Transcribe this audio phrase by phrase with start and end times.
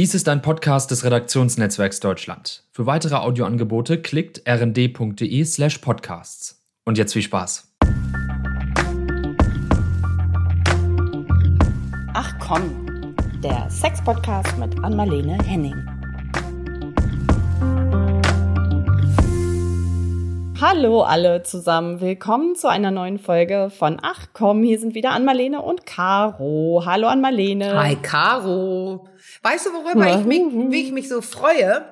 [0.00, 2.64] Dies ist ein Podcast des Redaktionsnetzwerks Deutschland.
[2.72, 6.64] Für weitere Audioangebote klickt rnd.de slash podcasts.
[6.86, 7.70] Und jetzt viel Spaß.
[12.14, 15.76] Ach komm, der Sex-Podcast mit Anmalene Henning.
[20.58, 25.60] Hallo alle zusammen, willkommen zu einer neuen Folge von Ach komm, hier sind wieder Anmalene
[25.60, 26.84] und Caro.
[26.86, 27.78] Hallo Anmalene.
[27.78, 29.06] Hi Caro.
[29.42, 31.84] Weißt du, worüber ich mich, wie ich mich so freue?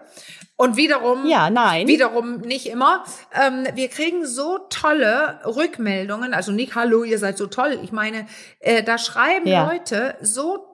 [0.60, 1.86] Und wiederum, ja, nein.
[1.86, 3.04] wiederum nicht immer.
[3.32, 6.34] Ähm, wir kriegen so tolle Rückmeldungen.
[6.34, 7.78] Also nicht Hallo, ihr seid so toll.
[7.84, 8.26] Ich meine,
[8.58, 9.70] äh, da schreiben ja.
[9.70, 10.67] Leute so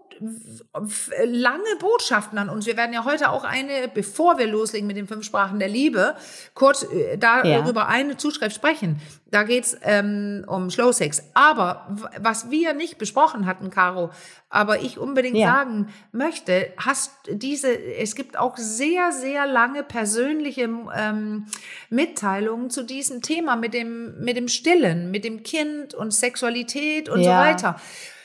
[1.24, 2.66] lange Botschaften an uns.
[2.66, 6.16] Wir werden ja heute auch eine, bevor wir loslegen mit den fünf Sprachen der Liebe,
[6.54, 7.88] kurz äh, darüber ja.
[7.88, 9.00] eine Zuschrift sprechen.
[9.30, 11.30] Da geht's ähm, um Slow Sex.
[11.34, 11.88] Aber
[12.20, 14.10] was wir nicht besprochen hatten, Caro,
[14.48, 15.48] aber ich unbedingt ja.
[15.48, 21.46] sagen möchte, hast diese, es gibt auch sehr, sehr lange persönliche ähm,
[21.90, 27.20] Mitteilungen zu diesem Thema mit dem, mit dem Stillen, mit dem Kind und Sexualität und
[27.20, 27.24] ja.
[27.24, 27.80] so weiter.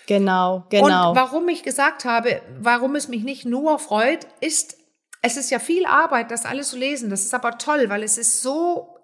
[0.10, 1.12] Genau, genau.
[1.12, 4.76] Und warum ich gesagt habe, warum es mich nicht nur freut, ist,
[5.22, 7.12] es ist ja viel Arbeit, das alles zu lesen.
[7.12, 8.98] Das ist aber toll, weil es ist so,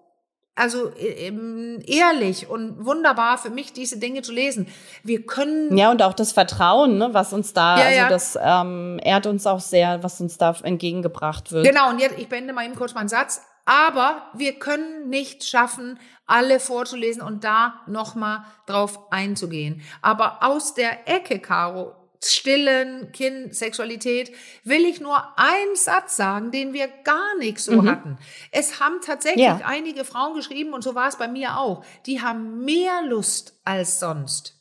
[0.55, 4.67] also ähm, ehrlich und wunderbar für mich, diese Dinge zu lesen.
[5.03, 5.77] Wir können.
[5.77, 8.09] Ja, und auch das Vertrauen, ne, was uns da, ja, also ja.
[8.09, 11.67] das ähm, ehrt uns auch sehr, was uns da entgegengebracht wird.
[11.67, 13.41] Genau, und jetzt, ich beende mal eben kurz meinen Satz.
[13.65, 19.81] Aber wir können nicht schaffen, alle vorzulesen und da nochmal drauf einzugehen.
[20.01, 24.31] Aber aus der Ecke, Caro, Stillen, Kind, Sexualität,
[24.63, 27.89] will ich nur einen Satz sagen, den wir gar nicht so mhm.
[27.89, 28.17] hatten.
[28.51, 29.61] Es haben tatsächlich ja.
[29.63, 33.99] einige Frauen geschrieben, und so war es bei mir auch, die haben mehr Lust als
[33.99, 34.55] sonst.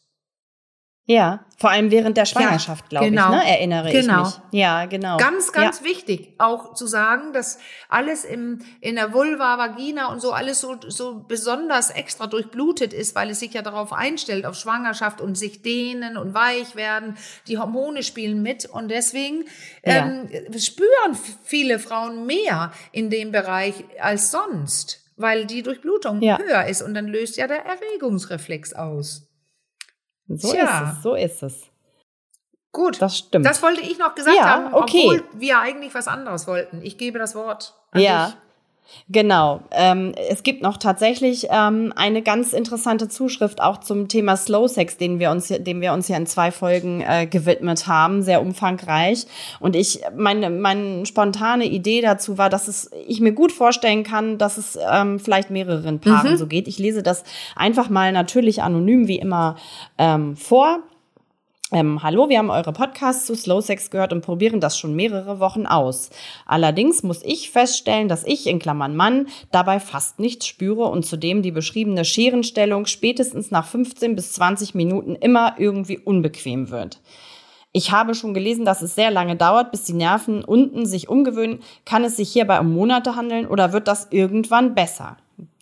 [1.06, 3.50] Ja, vor allem während der Schwangerschaft, ja, glaube genau, ich, ne?
[3.50, 4.22] erinnere genau.
[4.22, 4.60] ich mich.
[4.60, 5.18] Ja, genau.
[5.18, 5.84] Ganz, ganz ja.
[5.84, 7.58] wichtig, auch zu sagen, dass
[7.90, 13.14] alles im, in der Vulva, Vagina und so alles so, so besonders extra durchblutet ist,
[13.14, 17.18] weil es sich ja darauf einstellt, auf Schwangerschaft und sich dehnen und weich werden.
[17.48, 19.44] Die Hormone spielen mit und deswegen
[19.84, 20.06] ja.
[20.06, 20.28] ähm,
[20.58, 26.94] spüren viele Frauen mehr in dem Bereich als sonst, weil die Durchblutung höher ist und
[26.94, 29.28] dann löst ja der Erregungsreflex aus.
[30.28, 30.62] So Tja.
[30.62, 31.62] ist es, so ist es.
[32.72, 33.00] Gut.
[33.00, 33.46] Das stimmt.
[33.46, 35.04] Das wollte ich noch gesagt ja, haben, okay.
[35.04, 36.82] obwohl wir eigentlich was anderes wollten.
[36.82, 38.26] Ich gebe das Wort an ja.
[38.26, 38.36] dich.
[39.08, 39.60] Genau.
[39.70, 44.96] Ähm, es gibt noch tatsächlich ähm, eine ganz interessante Zuschrift auch zum Thema Slow Sex,
[44.96, 49.26] den wir uns, dem wir uns ja in zwei Folgen äh, gewidmet haben, sehr umfangreich.
[49.60, 54.38] Und ich, meine, meine spontane Idee dazu war, dass es, ich mir gut vorstellen kann,
[54.38, 56.36] dass es ähm, vielleicht mehreren Paaren mhm.
[56.36, 56.68] so geht.
[56.68, 57.24] Ich lese das
[57.56, 59.56] einfach mal natürlich anonym wie immer
[59.98, 60.80] ähm, vor.
[61.74, 65.40] Ähm, hallo, wir haben eure Podcasts zu Slow Sex gehört und probieren das schon mehrere
[65.40, 66.10] Wochen aus.
[66.46, 71.42] Allerdings muss ich feststellen, dass ich in Klammern Mann dabei fast nichts spüre und zudem
[71.42, 77.00] die beschriebene Scherenstellung spätestens nach 15 bis 20 Minuten immer irgendwie unbequem wird.
[77.72, 81.58] Ich habe schon gelesen, dass es sehr lange dauert, bis die Nerven unten sich umgewöhnen.
[81.84, 85.16] Kann es sich hierbei um Monate handeln oder wird das irgendwann besser?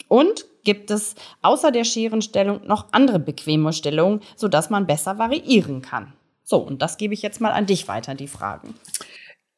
[0.09, 6.13] Und gibt es außer der Scherenstellung noch andere bequeme Stellungen, sodass man besser variieren kann.
[6.45, 8.75] So, und das gebe ich jetzt mal an dich weiter, die Fragen.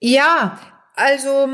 [0.01, 0.59] Ja,
[0.97, 1.49] also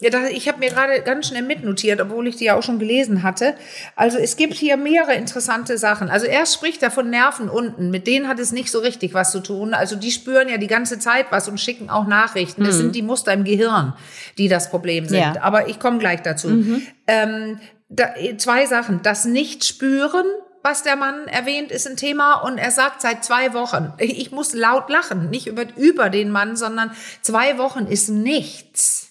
[0.00, 3.22] ja, ich habe mir gerade ganz schnell mitnotiert, obwohl ich die ja auch schon gelesen
[3.22, 3.54] hatte.
[3.96, 6.08] Also es gibt hier mehrere interessante Sachen.
[6.08, 7.90] Also erst spricht er von Nerven unten.
[7.90, 9.74] Mit denen hat es nicht so richtig was zu tun.
[9.74, 12.64] Also die spüren ja die ganze Zeit was und schicken auch Nachrichten.
[12.64, 12.80] Das mhm.
[12.80, 13.92] sind die Muster im Gehirn,
[14.38, 15.18] die das Problem sind.
[15.18, 15.42] Ja.
[15.42, 16.48] Aber ich komme gleich dazu.
[16.48, 16.86] Mhm.
[17.06, 19.02] Ähm, da, zwei Sachen.
[19.02, 20.26] Das Nicht-Spüren,
[20.62, 22.34] was der Mann erwähnt, ist ein Thema.
[22.42, 26.56] Und er sagt seit zwei Wochen, ich muss laut lachen, nicht über, über den Mann,
[26.56, 29.07] sondern zwei Wochen ist nichts.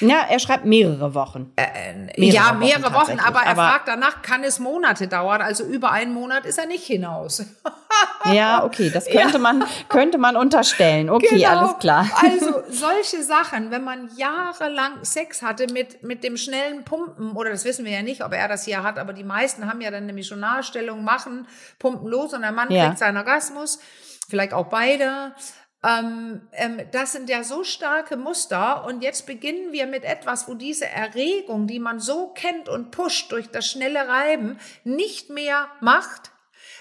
[0.00, 1.52] Ja, er schreibt mehrere Wochen.
[1.56, 5.42] Äh, mehrere ja, mehrere Wochen, Wochen aber er aber fragt danach, kann es Monate dauern?
[5.42, 7.44] Also über einen Monat ist er nicht hinaus.
[8.32, 9.38] ja, okay, das könnte ja.
[9.38, 11.10] man könnte man unterstellen.
[11.10, 11.48] Okay, genau.
[11.48, 12.08] alles klar.
[12.22, 17.64] Also solche Sachen, wenn man jahrelang Sex hatte mit mit dem schnellen Pumpen oder das
[17.64, 20.04] wissen wir ja nicht, ob er das hier hat, aber die meisten haben ja dann
[20.04, 21.46] eine Missionarstellung, machen,
[21.78, 22.86] pumpen los und der Mann ja.
[22.86, 23.80] kriegt seinen Orgasmus,
[24.28, 25.32] vielleicht auch beide.
[25.82, 30.54] Ähm, ähm, das sind ja so starke Muster und jetzt beginnen wir mit etwas, wo
[30.54, 36.32] diese Erregung, die man so kennt und pusht durch das schnelle Reiben, nicht mehr macht,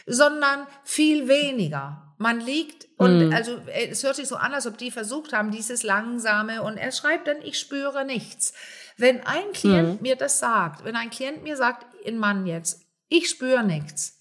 [0.05, 2.13] sondern viel weniger.
[2.17, 3.33] Man liegt und mm.
[3.33, 6.75] also äh, es hört sich so an, als ob die versucht haben, dieses langsame und
[6.75, 8.53] er schreibt dann, ich spüre nichts.
[8.97, 10.03] Wenn ein Klient mm.
[10.03, 14.19] mir das sagt, wenn ein Klient mir sagt, in Mann jetzt, ich spüre nichts,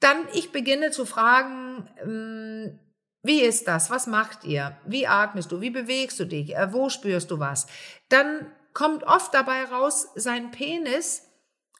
[0.00, 2.80] dann ich beginne zu fragen, ähm,
[3.22, 3.90] wie ist das?
[3.90, 4.76] Was macht ihr?
[4.84, 5.60] Wie atmest du?
[5.60, 6.56] Wie bewegst du dich?
[6.56, 7.66] Äh, wo spürst du was?
[8.08, 11.22] Dann kommt oft dabei raus, sein Penis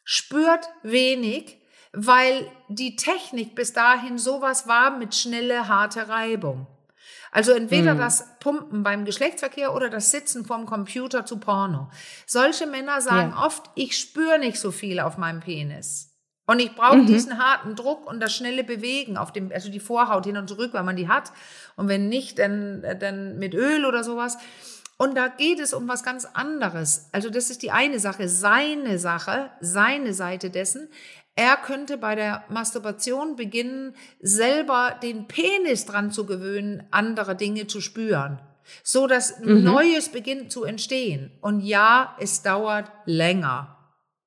[0.05, 1.59] spürt wenig,
[1.93, 6.67] weil die Technik bis dahin sowas war mit schnelle, harte Reibung.
[7.31, 7.99] Also entweder mhm.
[7.99, 11.91] das Pumpen beim Geschlechtsverkehr oder das Sitzen vorm Computer zu Porno.
[12.27, 13.47] Solche Männer sagen ja.
[13.47, 16.12] oft, ich spüre nicht so viel auf meinem Penis.
[16.47, 17.07] Und ich brauche mhm.
[17.07, 20.71] diesen harten Druck und das schnelle Bewegen auf dem, also die Vorhaut hin und zurück,
[20.73, 21.33] weil man die hat.
[21.77, 24.39] Und wenn nicht, dann, dann mit Öl oder sowas.
[24.99, 27.09] Und da geht es um was ganz anderes.
[27.13, 30.89] Also das ist die eine Sache, seine Sache, seine Seite dessen.
[31.35, 37.81] Er könnte bei der Masturbation beginnen, selber den Penis dran zu gewöhnen, andere Dinge zu
[37.81, 38.39] spüren,
[38.83, 39.65] so dass mhm.
[39.65, 41.33] Neues beginnt zu entstehen.
[41.41, 43.82] Und ja, es dauert länger.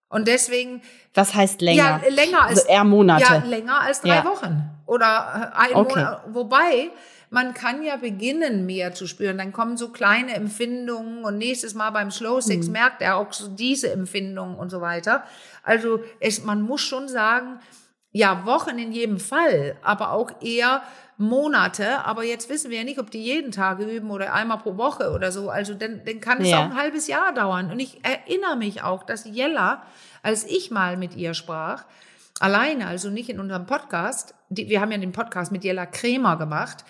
[0.10, 0.81] Und deswegen.
[1.13, 2.02] Was heißt länger?
[2.04, 2.60] Ja, länger als.
[2.60, 3.24] Also eher Monate.
[3.24, 4.25] Ja, länger als drei ja.
[4.25, 4.69] Wochen.
[4.86, 6.00] Oder äh, ein okay.
[6.00, 6.24] Monat.
[6.28, 6.92] Wobei,
[7.30, 9.38] man kann ja beginnen, mehr zu spüren.
[9.38, 12.74] Dann kommen so kleine Empfindungen und nächstes Mal beim Slow Sex hm.
[12.74, 15.24] merkt er auch so diese Empfindungen und so weiter.
[15.63, 17.60] Also es, man muss schon sagen,
[18.12, 20.84] ja, Wochen in jedem Fall, aber auch eher
[21.18, 22.06] Monate.
[22.06, 25.12] Aber jetzt wissen wir ja nicht, ob die jeden Tag üben oder einmal pro Woche
[25.12, 25.50] oder so.
[25.50, 26.60] Also dann, dann kann es ja.
[26.60, 27.72] auch ein halbes Jahr dauern.
[27.72, 29.84] Und ich erinnere mich auch, dass Jella,
[30.24, 31.86] als ich mal mit ihr sprach,
[32.40, 36.38] alleine, also nicht in unserem Podcast, die, wir haben ja den Podcast mit Jella Kremer
[36.38, 36.84] gemacht,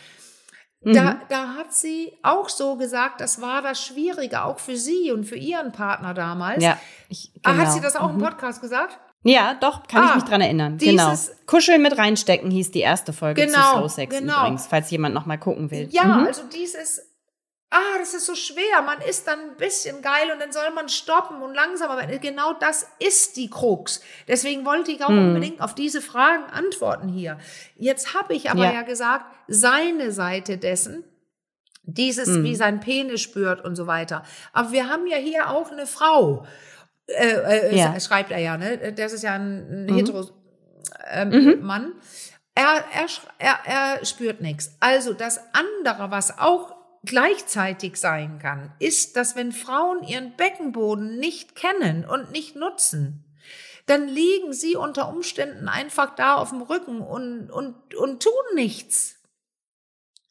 [0.86, 1.22] da, mhm.
[1.30, 5.36] da hat sie auch so gesagt, das war das Schwierige, auch für sie und für
[5.36, 6.64] ihren Partner damals.
[6.64, 6.78] Ja,
[7.10, 7.58] ich, genau.
[7.58, 8.20] Hat sie das auch mhm.
[8.20, 9.00] im Podcast gesagt?
[9.28, 10.78] Ja, doch, kann ah, ich mich dran erinnern.
[10.78, 11.14] Genau.
[11.48, 14.42] Kuscheln mit reinstecken hieß die erste Folge genau, zu Slow Sex genau.
[14.42, 15.88] übrigens, falls jemand noch mal gucken will.
[15.92, 16.28] Ja, mhm.
[16.28, 17.02] also dieses
[17.76, 20.88] ah, das ist so schwer, man ist dann ein bisschen geil und dann soll man
[20.88, 24.02] stoppen und langsam, aber genau das ist die Krux.
[24.28, 25.30] Deswegen wollte ich auch hm.
[25.30, 27.38] unbedingt auf diese Fragen antworten hier.
[27.76, 28.74] Jetzt habe ich aber ja.
[28.74, 28.82] ja.
[28.84, 31.04] gesagt, seine Seite dessen,
[31.84, 32.44] dieses, hm.
[32.44, 34.24] wie sein Penis spürt und so weiter.
[34.54, 36.46] Aber wir haben ja hier auch eine Frau,
[37.08, 38.00] äh, äh, ja.
[38.00, 38.94] schreibt er ja, ne?
[38.94, 39.96] Das ist ja ein, ein mhm.
[39.96, 40.30] hetero
[41.12, 41.62] ähm, mhm.
[41.62, 41.94] Mann.
[42.56, 43.08] Er, er,
[43.38, 44.76] er, er spürt nichts.
[44.80, 46.74] Also das andere, was auch
[47.04, 53.26] gleichzeitig sein kann, ist, dass wenn Frauen ihren Beckenboden nicht kennen und nicht nutzen,
[53.86, 59.15] dann liegen sie unter Umständen einfach da auf dem Rücken und, und, und tun nichts.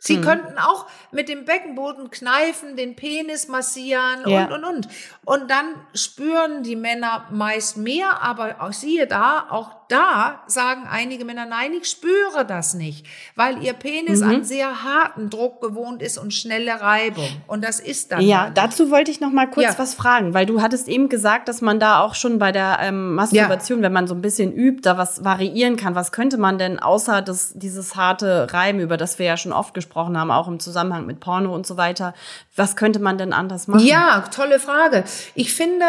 [0.06, 0.22] Sie hm.
[0.22, 4.44] könnten auch mit dem Beckenboden kneifen, den Penis massieren ja.
[4.44, 4.88] und, und, und.
[5.24, 11.24] Und dann spüren die Männer meist mehr, aber auch siehe da, auch da sagen einige
[11.24, 14.28] Männer, nein, ich spüre das nicht, weil ihr Penis mhm.
[14.28, 17.28] einen sehr harten Druck gewohnt ist und schnelle Reibung.
[17.46, 18.20] Und das ist dann.
[18.20, 19.78] Ja, dazu wollte ich noch mal kurz ja.
[19.78, 23.14] was fragen, weil du hattest eben gesagt, dass man da auch schon bei der ähm,
[23.14, 23.84] Masturbation, ja.
[23.84, 25.94] wenn man so ein bisschen übt, da was variieren kann.
[25.94, 29.74] Was könnte man denn außer das, dieses harte Reiben, über das wir ja schon oft
[29.74, 32.14] gesprochen haben, auch im Zusammenhang mit Porno und so weiter,
[32.56, 33.84] was könnte man denn anders machen?
[33.84, 35.04] Ja, tolle Frage.
[35.34, 35.84] Ich finde,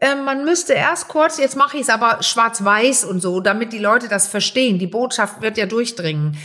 [0.00, 3.78] ähm, man müsste erst kurz, jetzt mache ich es aber schwarz-weiß und so, damit die
[3.78, 4.78] Leute das verstehen.
[4.78, 6.38] Die Botschaft wird ja durchdringen.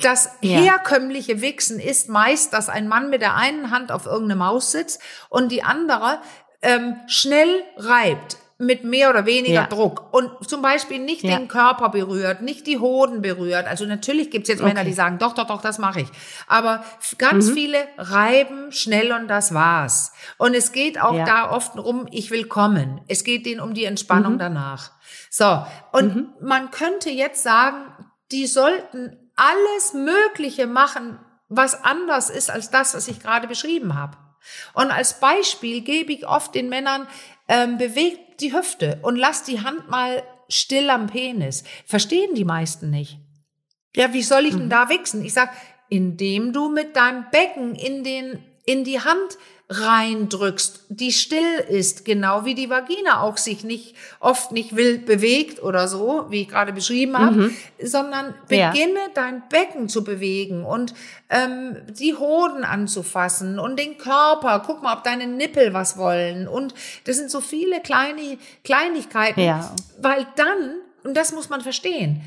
[0.00, 0.58] Das ja.
[0.58, 5.02] herkömmliche Wichsen ist meist, dass ein Mann mit der einen Hand auf irgendeine Maus sitzt
[5.28, 6.20] und die andere
[6.62, 9.66] ähm, schnell reibt mit mehr oder weniger ja.
[9.66, 11.36] Druck und zum Beispiel nicht ja.
[11.36, 13.66] den Körper berührt, nicht die Hoden berührt.
[13.66, 14.68] Also natürlich gibt's jetzt okay.
[14.68, 16.08] Männer, die sagen, doch, doch, doch, das mache ich.
[16.46, 16.82] Aber
[17.18, 17.54] ganz mhm.
[17.54, 20.12] viele reiben schnell und das war's.
[20.38, 21.24] Und es geht auch ja.
[21.26, 23.02] da oft um, ich will kommen.
[23.08, 24.38] Es geht denen um die Entspannung mhm.
[24.38, 24.92] danach.
[25.28, 26.28] So, und mhm.
[26.40, 27.92] man könnte jetzt sagen,
[28.32, 34.16] die sollten alles Mögliche machen, was anders ist als das, was ich gerade beschrieben habe.
[34.72, 37.06] Und als Beispiel gebe ich oft den Männern,
[37.48, 41.64] ähm, bewegt die Hüfte und lass die Hand mal still am Penis.
[41.84, 43.18] Verstehen die meisten nicht.
[43.94, 44.70] Ja, wie soll ich denn mhm.
[44.70, 45.24] da wichsen?
[45.24, 45.50] Ich sag,
[45.88, 52.44] indem du mit deinem Becken in den, in die Hand reindrückst, die still ist, genau
[52.44, 56.72] wie die Vagina auch sich nicht oft nicht wild bewegt oder so, wie ich gerade
[56.72, 57.56] beschrieben habe, mhm.
[57.82, 59.10] sondern beginne ja.
[59.14, 60.94] dein Becken zu bewegen und
[61.30, 64.62] ähm, die Hoden anzufassen und den Körper.
[64.64, 66.46] Guck mal, ob deine Nippel was wollen.
[66.46, 66.72] Und
[67.04, 69.74] das sind so viele kleine Kleinigkeiten, ja.
[70.00, 72.22] weil dann und das muss man verstehen,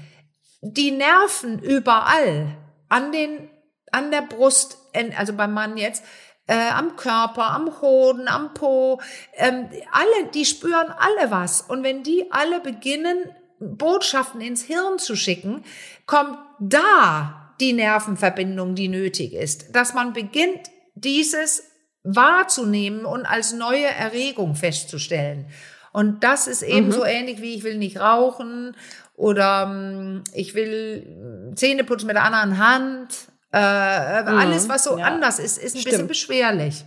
[0.62, 2.56] die Nerven überall
[2.88, 3.50] an den
[3.92, 4.78] an der Brust,
[5.18, 6.04] also beim Mann jetzt,
[6.50, 9.00] äh, am Körper, am Hoden, am Po.
[9.36, 11.62] Ähm, alle, die spüren alle was.
[11.62, 13.18] Und wenn die alle beginnen,
[13.60, 15.64] Botschaften ins Hirn zu schicken,
[16.08, 19.76] kommt da die Nervenverbindung, die nötig ist.
[19.76, 21.64] Dass man beginnt, dieses
[22.04, 25.48] wahrzunehmen und als neue Erregung festzustellen.
[25.92, 26.92] Und das ist eben mhm.
[26.92, 28.76] so ähnlich wie ich will nicht rauchen
[29.16, 35.06] oder ähm, ich will Zähne putzen mit der anderen Hand Äh, alles, was so ja.
[35.06, 35.86] anders ist, ist ein Stimmt.
[35.86, 36.86] bisschen beschwerlich.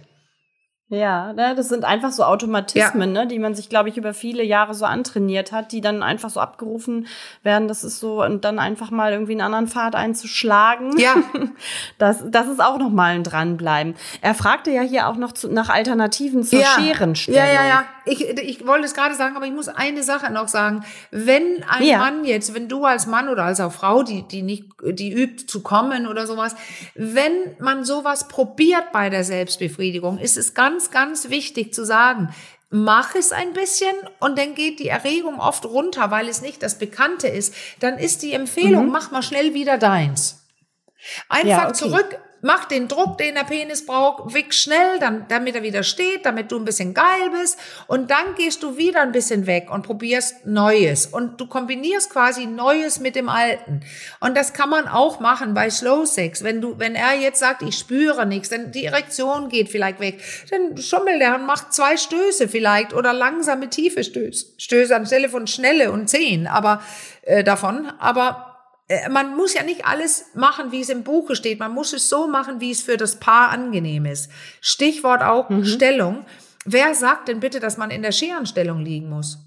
[0.93, 4.43] Ja, ne, das sind einfach so Automatismen, ne, die man sich, glaube ich, über viele
[4.43, 7.07] Jahre so antrainiert hat, die dann einfach so abgerufen
[7.43, 7.67] werden.
[7.67, 10.99] Das ist so, und dann einfach mal irgendwie einen anderen Pfad einzuschlagen.
[10.99, 11.15] Ja.
[11.99, 13.95] Das, das ist auch nochmal ein Dranbleiben.
[14.21, 17.41] Er fragte ja hier auch noch zu, nach Alternativen zur Scherenstellung.
[17.41, 17.85] Ja, ja, ja.
[18.05, 20.85] Ich, ich wollte es gerade sagen, aber ich muss eine Sache noch sagen.
[21.13, 21.99] Wenn ein Ja.
[21.99, 25.47] Mann jetzt, wenn du als Mann oder als auch Frau, die, die nicht, die übt
[25.47, 26.57] zu kommen oder sowas,
[26.95, 32.35] wenn man sowas probiert bei der Selbstbefriedigung, ist es ganz, ganz wichtig zu sagen,
[32.71, 36.79] mach es ein bisschen und dann geht die Erregung oft runter, weil es nicht das
[36.79, 37.55] Bekannte ist.
[37.81, 40.43] Dann ist die Empfehlung, mach mal schnell wieder deins.
[41.29, 41.51] Einfach Mhm.
[41.51, 41.75] Ja, okay.
[41.75, 46.27] zurück, mach den Druck, den der Penis braucht, wick schnell, dann, damit er wieder steht,
[46.27, 47.59] damit du ein bisschen geil bist.
[47.87, 51.07] Und dann gehst du wieder ein bisschen weg und probierst Neues.
[51.07, 53.81] Und du kombinierst quasi Neues mit dem Alten.
[54.21, 56.43] Und das kann man auch machen bei Slow Sex.
[56.43, 60.21] Wenn du, wenn er jetzt sagt, ich spüre nichts, dann die Erektion geht vielleicht weg,
[60.51, 65.47] dann schummelt er und macht zwei Stöße vielleicht oder langsame, tiefe Stöße, Stöße anstelle von
[65.47, 66.83] schnelle und zehn, aber,
[67.23, 67.87] äh, davon.
[68.01, 68.52] Aber,
[69.11, 71.59] man muss ja nicht alles machen, wie es im Buche steht.
[71.61, 74.31] Man muss es so machen, wie es für das Paar angenehm ist.
[74.61, 75.65] Stichwort auch Mhm.
[75.65, 76.25] Stellung.
[76.65, 79.39] Wer sagt denn bitte, dass man in der Scherenstellung liegen muss?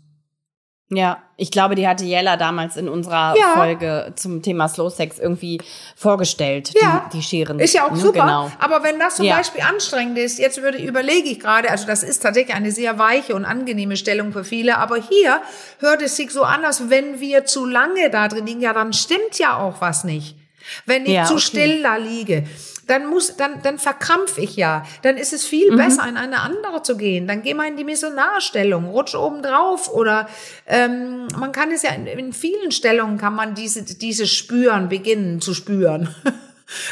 [0.89, 3.53] Ja, ich glaube, die hatte Jella damals in unserer Ja.
[3.55, 5.59] Folge zum Thema Slow Sex irgendwie
[5.95, 7.09] vorgestellt, Ja.
[7.11, 7.59] die, die Scheren.
[7.59, 7.97] Ist ja auch ne?
[7.97, 8.21] super.
[8.21, 8.51] Genau.
[8.59, 9.37] Aber wenn das zum Ja.
[9.37, 13.33] Beispiel anstrengend ist, jetzt würde, überlege ich gerade, also das ist tatsächlich eine sehr weiche
[13.33, 15.41] und angenehme Stellung für viele, aber hier
[15.79, 18.93] hört es sich so an, als wenn wir zu lange da drin liegen, ja, dann
[18.93, 20.37] stimmt ja auch was nicht.
[20.85, 21.41] Wenn ich zu okay.
[21.41, 22.45] still da liege,
[22.87, 24.83] dann muss, dann, dann verkrampf ich ja.
[25.01, 25.77] Dann ist es viel Mhm.
[25.77, 27.27] besser, in eine andere zu gehen.
[27.27, 30.27] Dann geh mal in die Missionarstellung, rutsch oben drauf oder
[30.67, 35.41] ähm, man kann es ja in, in vielen Stellungen kann man diese, diese spüren, beginnen
[35.41, 36.13] zu spüren.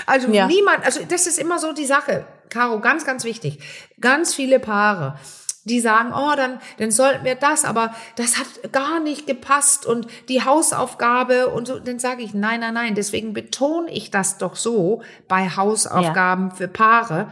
[0.05, 0.45] Also Ja.
[0.45, 3.57] niemand, also das ist immer so die Sache, Caro, ganz, ganz wichtig.
[3.99, 5.17] Ganz viele Paare,
[5.65, 10.07] die sagen, oh, dann, dann sollten wir das, aber das hat gar nicht gepasst und
[10.29, 14.55] die Hausaufgabe und so, dann sage ich, nein, nein, nein, deswegen betone ich das doch
[14.55, 17.31] so bei Hausaufgaben für Paare.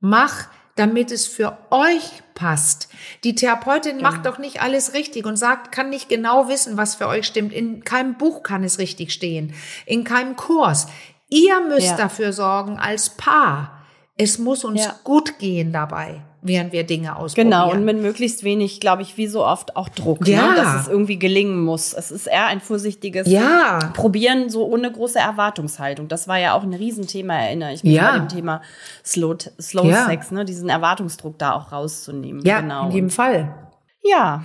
[0.00, 0.46] Mach,
[0.76, 2.88] damit es für euch passt.
[3.24, 7.08] Die Therapeutin macht doch nicht alles richtig und sagt, kann nicht genau wissen, was für
[7.08, 7.52] euch stimmt.
[7.52, 9.54] In keinem Buch kann es richtig stehen.
[9.86, 10.86] In keinem Kurs.
[11.28, 11.96] Ihr müsst Ja.
[11.96, 13.77] dafür sorgen als Paar.
[14.18, 14.94] Es muss uns Ja.
[15.04, 17.50] gut gehen dabei, während wir Dinge ausprobieren.
[17.50, 20.48] Genau, und mit möglichst wenig, glaube ich, wie so oft auch Druck, Ja.
[20.48, 20.54] ne?
[20.56, 21.92] dass es irgendwie gelingen muss.
[21.94, 23.78] Es ist eher ein vorsichtiges Ja.
[23.94, 26.08] Probieren, so ohne große Erwartungshaltung.
[26.08, 28.10] Das war ja auch ein Riesenthema, erinnere ich mich Ja.
[28.12, 28.60] bei dem Thema
[29.04, 29.92] Slow, Slow.
[30.06, 30.44] Sex, ne?
[30.44, 32.44] diesen Erwartungsdruck da auch rauszunehmen.
[32.44, 32.86] ja, genau.
[32.86, 33.54] in jedem Fall.
[34.02, 34.42] ja,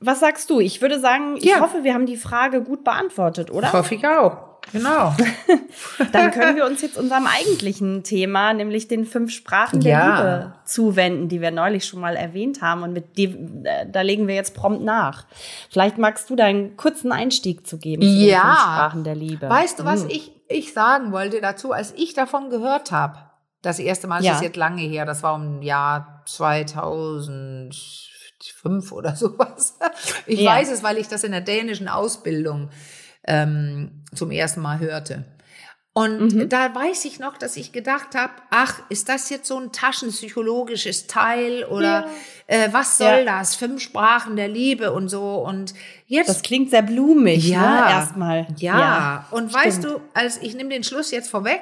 [0.00, 0.60] was sagst du?
[0.60, 3.72] Ich würde sagen, ich hoffe, wir haben die Frage gut beantwortet, oder?
[3.72, 4.53] Hoffe ich auch.
[4.72, 5.14] Genau.
[6.12, 10.16] Dann können wir uns jetzt unserem eigentlichen Thema, nämlich den fünf Sprachen der Ja.
[10.16, 12.82] Liebe, zuwenden, die wir neulich schon mal erwähnt haben.
[12.82, 13.24] Und mit die,
[13.64, 15.26] äh, da legen wir jetzt prompt nach.
[15.70, 18.40] Vielleicht magst du da einen kurzen Einstieg zu geben zu den Ja.
[18.42, 19.48] fünf Sprachen der Liebe.
[19.48, 20.10] Weißt du, was Hm.
[20.10, 23.18] ich, ich sagen wollte dazu, als ich davon gehört habe?
[23.62, 24.34] Das erste Mal, das Ja.
[24.34, 29.78] ist jetzt lange her, das war im Jahr 2005 oder sowas.
[30.26, 30.52] Ich Ja.
[30.52, 32.68] weiß es, weil ich das in der dänischen Ausbildung
[33.26, 35.24] ähm, zum ersten Mal hörte.
[35.96, 36.48] Und Mhm.
[36.48, 41.06] da weiß ich noch, dass ich gedacht habe, ach, ist das jetzt so ein taschenpsychologisches
[41.06, 42.06] Teil oder
[42.48, 43.38] äh, was soll Ja.
[43.38, 43.54] das?
[43.54, 45.34] Fünf Sprachen der Liebe und so.
[45.36, 45.72] Und
[46.06, 47.90] jetzt Das klingt sehr blumig, ja, ne?
[47.92, 48.46] Erstmal.
[48.56, 49.26] Ja.
[49.30, 51.60] Und weißt du, als ich nehme den Schluss jetzt vorweg.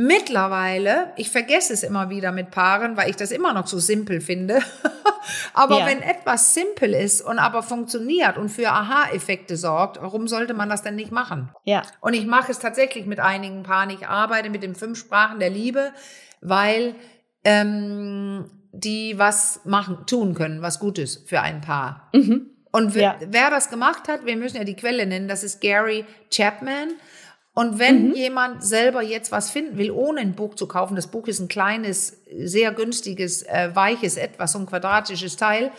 [0.00, 4.20] Mittlerweile, ich vergesse es immer wieder mit Paaren, weil ich das immer noch so simpel
[4.20, 4.60] finde.
[5.54, 5.86] aber Ja.
[5.86, 10.82] wenn etwas simpel ist und aber funktioniert und für Aha-Effekte sorgt, warum sollte man das
[10.82, 11.50] denn nicht machen?
[11.64, 11.82] Ja.
[12.00, 13.90] Und ich mache es tatsächlich mit einigen Paaren.
[13.90, 15.90] Ich arbeite mit den fünf Sprachen der Liebe,
[16.40, 16.94] weil
[17.42, 22.08] ähm, die was machen, tun können, was Gutes für ein Paar.
[22.12, 23.16] Und wer, Ja.
[23.26, 26.90] wer das gemacht hat, wir müssen ja die Quelle nennen, das ist Gary Chapman.
[27.58, 31.26] Und wenn jemand selber jetzt was finden will, ohne ein Buch zu kaufen, das Buch
[31.26, 35.72] ist ein kleines, sehr günstiges, äh, weiches, etwas, so ein quadratisches Teil.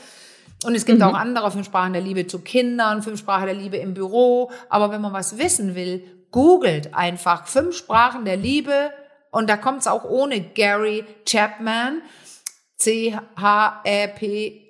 [0.66, 3.78] Und es gibt auch andere fünf Sprachen der Liebe zu Kindern, fünf Sprachen der Liebe
[3.78, 4.52] im Büro.
[4.68, 8.92] Aber wenn man was wissen will, googelt einfach fünf Sprachen der Liebe.
[9.32, 12.02] Und da kommt es auch ohne Gary Chapman.
[12.76, 14.66] C-H-E-P,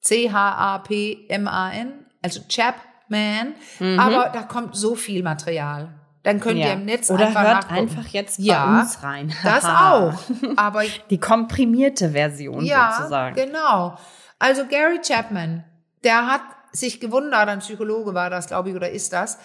[0.00, 1.92] C-H-A-P-M-A-N,
[2.22, 3.54] also Chapman.
[3.98, 6.00] Aber da kommt so viel Material.
[6.24, 6.72] Dann könnt ihr ja.
[6.72, 7.80] im Netz Oder einfach hört nachgucken.
[7.80, 9.32] einfach jetzt bei ja, uns rein.
[9.44, 10.14] Das auch.
[10.56, 13.36] Aber Die komprimierte Version ja, sozusagen.
[13.36, 13.96] genau.
[14.38, 15.64] Also Gary Chapman,
[16.02, 16.40] der hat
[16.72, 19.38] sich gewundert, ein Psychologe war das, glaube ich, oder ist das.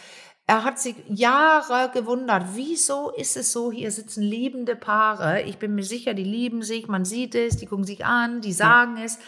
[0.47, 5.43] er hat sich Jahre gewundert, wieso ist es so, hier sitzen liebende Paare.
[5.43, 8.53] Ich bin mir sicher, die lieben sich, man sieht es, die gucken sich an, die
[8.53, 9.03] sagen ja.
[9.03, 9.19] es.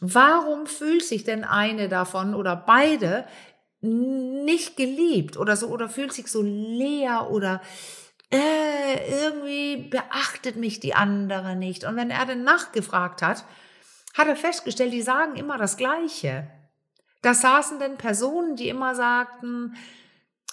[0.00, 3.24] Warum fühlt sich denn eine davon oder beide
[3.82, 7.60] nicht geliebt oder so oder fühlt sich so leer oder
[8.30, 11.84] äh, irgendwie beachtet mich die andere nicht.
[11.84, 13.44] Und wenn er dann nachgefragt hat,
[14.14, 16.48] hat er festgestellt, die sagen immer das Gleiche.
[17.22, 19.74] Da saßen denn Personen, die immer sagten,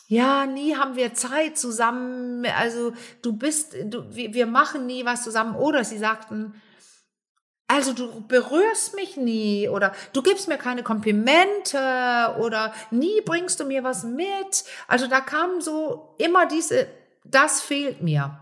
[0.08, 5.24] ja, nie haben wir Zeit zusammen, also du bist, du, wir, wir machen nie was
[5.24, 5.56] zusammen.
[5.56, 6.60] Oder sie sagten,
[7.70, 11.78] also du berührst mich nie oder du gibst mir keine Komplimente
[12.40, 14.64] oder nie bringst du mir was mit.
[14.88, 16.88] Also da kam so immer diese,
[17.24, 18.40] das fehlt mir.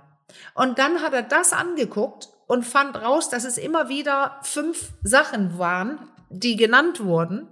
[0.53, 5.59] Und dann hat er das angeguckt und fand raus, dass es immer wieder fünf Sachen
[5.59, 7.49] waren, die genannt wurden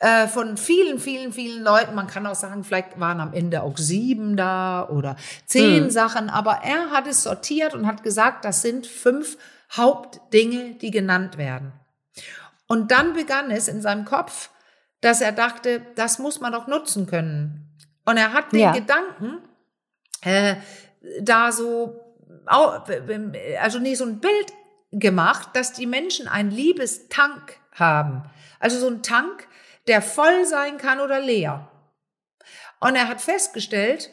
[0.00, 1.94] äh, von vielen, vielen, vielen Leuten.
[1.94, 5.14] Man kann auch sagen, vielleicht waren am Ende auch sieben da oder
[5.46, 5.90] zehn hm.
[5.90, 9.38] Sachen, aber er hat es sortiert und hat gesagt, das sind fünf
[9.72, 11.72] Hauptdinge, die genannt werden.
[12.66, 14.50] Und dann begann es in seinem Kopf,
[15.00, 17.76] dass er dachte, das muss man doch nutzen können.
[18.04, 18.72] Und er hat den ja.
[18.72, 19.38] Gedanken,
[20.22, 20.56] äh,
[21.20, 22.14] da so,
[22.46, 24.52] also nicht so ein Bild
[24.90, 28.22] gemacht, dass die Menschen einen Liebestank haben.
[28.58, 29.46] Also so ein Tank,
[29.86, 31.70] der voll sein kann oder leer.
[32.80, 34.10] Und er hat festgestellt,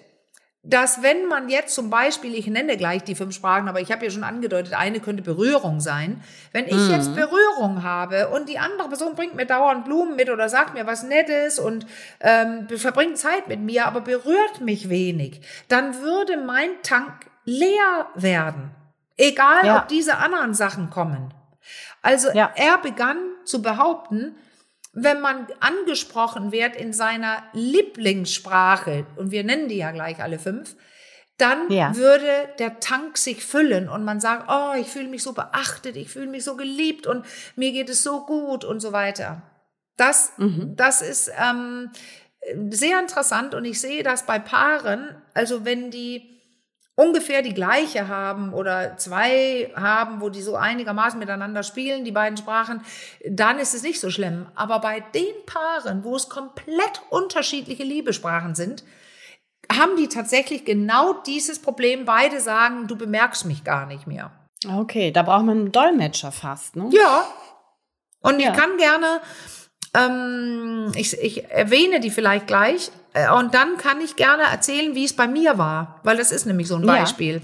[0.67, 4.03] dass wenn man jetzt zum Beispiel, ich nenne gleich die fünf Sprachen, aber ich habe
[4.03, 6.23] ja schon angedeutet, eine könnte Berührung sein.
[6.53, 6.91] Wenn ich mhm.
[6.91, 10.87] jetzt Berührung habe und die andere Person bringt mir dauernd Blumen mit oder sagt mir
[10.87, 11.85] was Nettes und
[12.19, 18.71] ähm, verbringt Zeit mit mir, aber berührt mich wenig, dann würde mein Tank leer werden.
[19.17, 19.77] Egal, ja.
[19.77, 21.31] ob diese anderen Sachen kommen.
[22.01, 22.51] Also ja.
[22.55, 24.35] er begann zu behaupten,
[24.95, 30.75] wenn man angesprochen wird in seiner Lieblingssprache, und wir nennen die ja gleich alle fünf,
[31.37, 31.95] dann ja.
[31.95, 36.09] würde der Tank sich füllen und man sagt, oh, ich fühle mich so beachtet, ich
[36.09, 37.25] fühle mich so geliebt und
[37.57, 39.41] mir geht es so gut und so weiter.
[39.97, 40.75] Das, mhm.
[40.77, 41.91] das ist ähm,
[42.69, 46.34] sehr interessant und ich sehe das bei Paaren, also wenn die
[46.95, 52.37] ungefähr die gleiche haben oder zwei haben, wo die so einigermaßen miteinander spielen, die beiden
[52.37, 52.81] Sprachen,
[53.29, 54.47] dann ist es nicht so schlimm.
[54.55, 58.83] Aber bei den Paaren, wo es komplett unterschiedliche Liebesprachen sind,
[59.71, 62.05] haben die tatsächlich genau dieses Problem.
[62.05, 64.31] Beide sagen, du bemerkst mich gar nicht mehr.
[64.67, 66.89] Okay, da braucht man einen Dolmetscher fast, ne?
[66.91, 67.27] Ja.
[68.21, 68.51] Und ja.
[68.51, 69.21] ich kann gerne
[69.95, 72.91] ähm, ich, ich erwähne die vielleicht gleich.
[73.15, 76.45] Äh, und dann kann ich gerne erzählen, wie es bei mir war, weil das ist
[76.45, 77.35] nämlich so ein Beispiel.
[77.35, 77.41] Ja.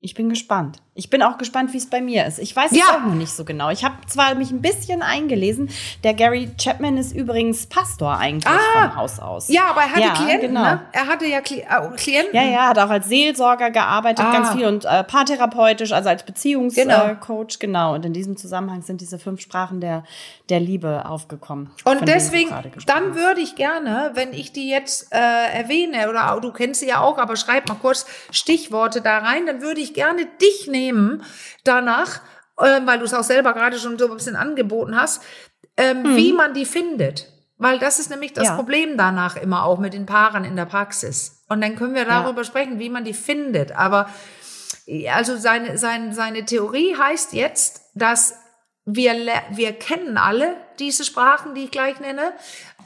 [0.00, 0.78] Ich bin gespannt.
[0.96, 2.38] Ich bin auch gespannt, wie es bei mir ist.
[2.38, 2.84] Ich weiß es ja.
[2.94, 3.68] auch noch nicht so genau.
[3.70, 5.68] Ich habe zwar mich ein bisschen eingelesen.
[6.04, 9.48] Der Gary Chapman ist übrigens Pastor eigentlich ah, vom Haus aus.
[9.48, 10.48] Ja, aber er hatte ja, Klienten.
[10.50, 10.62] Genau.
[10.62, 10.80] Ne?
[10.92, 12.32] Er hatte ja Kli äh, Klienten.
[12.32, 14.32] Ja, ja, hat auch als Seelsorger gearbeitet, ah.
[14.32, 17.06] ganz viel und äh, paartherapeutisch, also als Beziehungscoach, genau.
[17.08, 17.94] Äh, genau.
[17.94, 20.04] Und in diesem Zusammenhang sind diese fünf Sprachen der
[20.50, 21.70] der Liebe aufgekommen.
[21.84, 22.50] Und deswegen,
[22.86, 27.00] dann würde ich gerne, wenn ich die jetzt äh, erwähne oder du kennst sie ja
[27.00, 30.83] auch, aber schreib mal kurz Stichworte da rein, dann würde ich gerne dich nehmen
[31.64, 32.20] danach,
[32.58, 35.22] äh, weil du es auch selber gerade schon so ein bisschen angeboten hast,
[35.76, 36.16] ähm, mhm.
[36.16, 37.28] wie man die findet.
[37.56, 38.56] Weil das ist nämlich das ja.
[38.56, 41.44] Problem danach immer auch mit den Paaren in der Praxis.
[41.48, 42.44] Und dann können wir darüber ja.
[42.44, 43.72] sprechen, wie man die findet.
[43.72, 44.08] Aber
[45.12, 48.34] also seine, seine, seine Theorie heißt jetzt, dass
[48.84, 49.14] wir,
[49.50, 52.32] wir kennen alle diese Sprachen, die ich gleich nenne,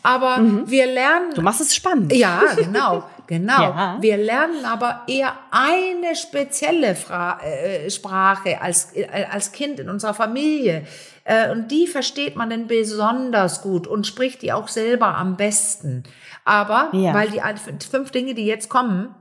[0.02, 0.70] aber mhm.
[0.70, 1.34] wir lernen.
[1.34, 2.12] Du machst es spannend.
[2.12, 3.62] Ja, genau, genau.
[3.62, 3.98] ja.
[4.00, 10.14] Wir lernen aber eher eine spezielle Fra äh, Sprache als, äh, als Kind in unserer
[10.14, 10.84] Familie.
[11.22, 16.02] Äh, und die versteht man dann besonders gut und spricht die auch selber am besten.
[16.44, 17.14] Aber, ja.
[17.14, 17.40] weil die
[17.88, 19.14] fünf Dinge, die jetzt kommen,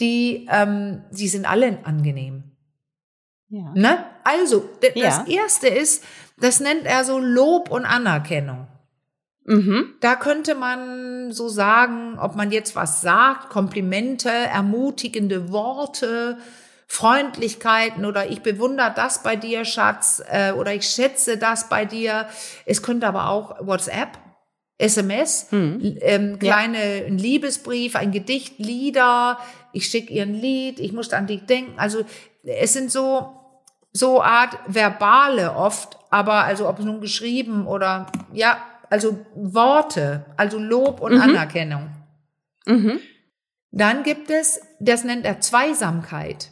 [0.00, 2.56] die, ähm, die sind alle angenehm.
[3.48, 3.70] Ja.
[3.74, 4.04] Ne?
[4.24, 5.24] Also, das ja.
[5.28, 6.02] erste ist,
[6.38, 8.66] das nennt er so Lob und Anerkennung.
[9.46, 9.94] Mhm.
[10.00, 16.38] Da könnte man so sagen, ob man jetzt was sagt, Komplimente, ermutigende Worte,
[16.88, 22.28] Freundlichkeiten oder ich bewundere das bei dir, Schatz, äh, oder ich schätze das bei dir.
[22.64, 24.18] Es könnte aber auch WhatsApp,
[24.78, 25.98] SMS, mhm.
[26.00, 27.06] ähm, kleine ja.
[27.06, 29.38] ein Liebesbrief, ein Gedicht, Lieder.
[29.72, 31.78] Ich schicke ihr ein Lied, ich muss an dich denken.
[31.78, 32.04] Also
[32.44, 33.32] es sind so
[33.92, 38.58] so Art verbale oft, aber also ob es nun geschrieben oder ja,
[38.90, 41.20] also Worte, also Lob und mhm.
[41.20, 41.90] Anerkennung.
[42.66, 43.00] Mhm.
[43.70, 46.50] Dann gibt es, das nennt er Zweisamkeit.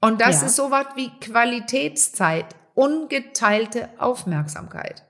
[0.00, 0.46] Und das ja.
[0.46, 5.05] ist so was wie Qualitätszeit, ungeteilte Aufmerksamkeit.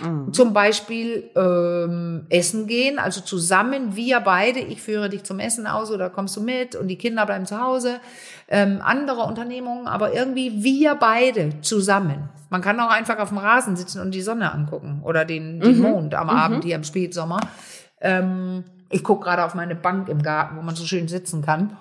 [0.00, 0.32] Mhm.
[0.32, 5.90] Zum Beispiel ähm, essen gehen, also zusammen, wir beide, ich führe dich zum Essen aus
[5.90, 8.00] oder kommst du mit und die Kinder bleiben zu Hause.
[8.48, 12.28] Ähm, andere Unternehmungen, aber irgendwie wir beide zusammen.
[12.50, 15.76] Man kann auch einfach auf dem Rasen sitzen und die Sonne angucken oder den, den
[15.76, 15.82] mhm.
[15.82, 16.32] Mond am mhm.
[16.32, 17.40] Abend hier im Spätsommer.
[18.00, 21.76] Ähm, ich gucke gerade auf meine Bank im Garten, wo man so schön sitzen kann.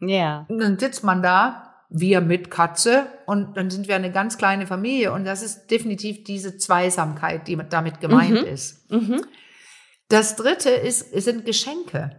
[0.00, 0.44] Ja.
[0.48, 1.63] Und dann sitzt man da
[1.96, 6.24] wir mit Katze und dann sind wir eine ganz kleine Familie und das ist definitiv
[6.24, 8.48] diese Zweisamkeit, die damit gemeint mhm.
[8.48, 8.90] ist.
[8.90, 9.24] Mhm.
[10.08, 12.10] Das dritte ist, sind Geschenke.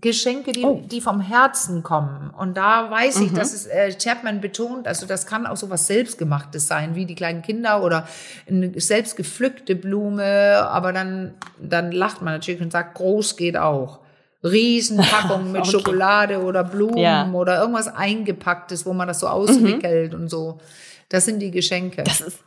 [0.00, 0.82] Geschenke, die, oh.
[0.84, 2.30] die vom Herzen kommen.
[2.30, 3.36] Und da weiß ich, mhm.
[3.36, 7.14] dass es äh, Chapman betont, also das kann auch so was Selbstgemachtes sein, wie die
[7.16, 8.06] kleinen Kinder oder
[8.48, 14.03] eine selbst gepflückte Blume, aber dann, dann lacht man natürlich und sagt, groß geht auch.
[14.44, 15.70] Riesenpackungen mit okay.
[15.70, 17.28] Schokolade oder Blumen ja.
[17.32, 20.20] oder irgendwas eingepacktes, wo man das so auswickelt mhm.
[20.20, 20.58] und so.
[21.08, 22.02] Das sind die Geschenke.
[22.02, 22.38] Das ist,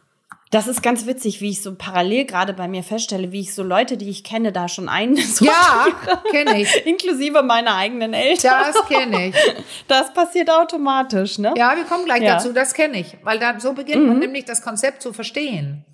[0.52, 3.64] das ist ganz witzig, wie ich so parallel gerade bei mir feststelle, wie ich so
[3.64, 5.18] Leute, die ich kenne, da schon ein.
[5.42, 5.88] Ja,
[6.32, 6.86] kenne ich.
[6.86, 8.54] Inklusive meiner eigenen Eltern.
[8.66, 9.36] Das kenne ich.
[9.88, 11.54] Das passiert automatisch, ne?
[11.58, 12.36] Ja, wir kommen gleich ja.
[12.36, 12.54] dazu.
[12.54, 14.08] Das kenne ich, weil da so beginnt mhm.
[14.10, 15.86] man nämlich das Konzept zu verstehen.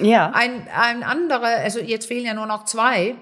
[0.00, 0.30] Ja.
[0.34, 3.16] Ein, ein anderer, also jetzt fehlen ja nur noch zwei.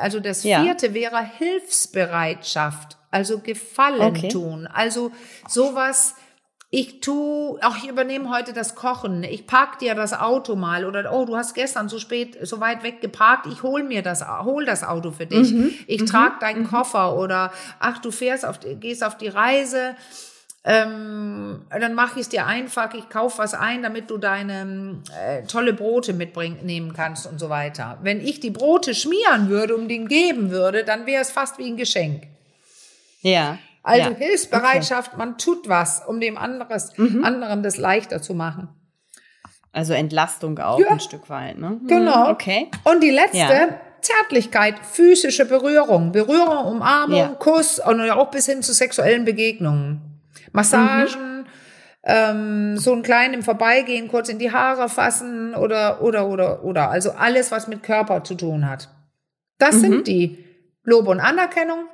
[0.00, 0.94] Also das vierte ja.
[0.94, 4.28] wäre Hilfsbereitschaft, also Gefallen okay.
[4.28, 4.66] tun.
[4.66, 5.12] Also
[5.46, 6.14] sowas,
[6.70, 9.22] ich tu, auch ich übernehme heute das Kochen.
[9.22, 12.82] Ich park dir das Auto mal oder oh, du hast gestern so spät, so weit
[12.82, 13.46] weg geparkt.
[13.46, 15.52] Ich hol mir das, hol das Auto für dich.
[15.52, 15.72] Mhm.
[15.86, 16.06] Ich mhm.
[16.06, 16.68] trage deinen mhm.
[16.70, 19.94] Koffer oder ach, du fährst auf, gehst auf die Reise
[20.66, 25.42] ähm, dann mache ich es dir einfach, ich kaufe was ein, damit du deine äh,
[25.42, 27.98] tolle Brote mitnehmen kannst und so weiter.
[28.02, 31.66] Wenn ich die Brote schmieren würde und den geben würde, dann wäre es fast wie
[31.66, 32.28] ein Geschenk.
[33.20, 33.58] Ja.
[33.82, 34.16] Also ja.
[34.16, 35.18] Hilfsbereitschaft, okay.
[35.18, 37.22] man tut was, um dem anderes, mhm.
[37.22, 38.68] anderen das leichter zu machen.
[39.72, 40.88] Also Entlastung auch ja.
[40.88, 41.78] ein Stück weit, ne?
[41.86, 42.24] Genau.
[42.24, 42.70] Mhm, okay.
[42.84, 43.80] Und die letzte, ja.
[44.00, 47.38] Zärtlichkeit, physische Berührung, Berührung, Umarmung.
[47.38, 50.13] Kuss und auch bis hin zu sexuellen Begegnungen.
[50.54, 51.46] Massagen, mhm.
[52.04, 56.90] ähm, so ein klein im Vorbeigehen kurz in die Haare fassen oder, oder, oder, oder.
[56.90, 58.88] Also alles, was mit Körper zu tun hat.
[59.58, 59.80] Das mhm.
[59.80, 60.44] sind die
[60.84, 61.86] Lob und Anerkennung,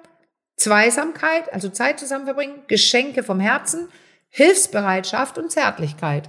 [0.56, 3.88] Zweisamkeit, also Zeit zusammen verbringen, Geschenke vom Herzen,
[4.28, 6.28] Hilfsbereitschaft und Zärtlichkeit.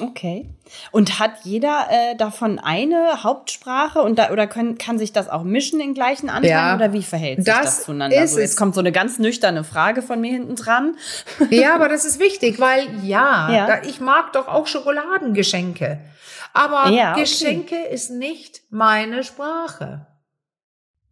[0.00, 0.50] Okay.
[0.90, 5.44] Und hat jeder äh, davon eine Hauptsprache und da, oder können, kann sich das auch
[5.44, 8.20] mischen in gleichen Anteilen ja, oder wie verhält sich das, das zueinander?
[8.20, 10.96] Ist so, jetzt kommt so eine ganz nüchterne Frage von mir hinten dran.
[11.50, 13.66] Ja, aber das ist wichtig, weil ja, ja.
[13.66, 16.00] Da, ich mag doch auch Schokoladengeschenke.
[16.52, 17.20] Aber ja, okay.
[17.20, 20.06] Geschenke ist nicht meine Sprache.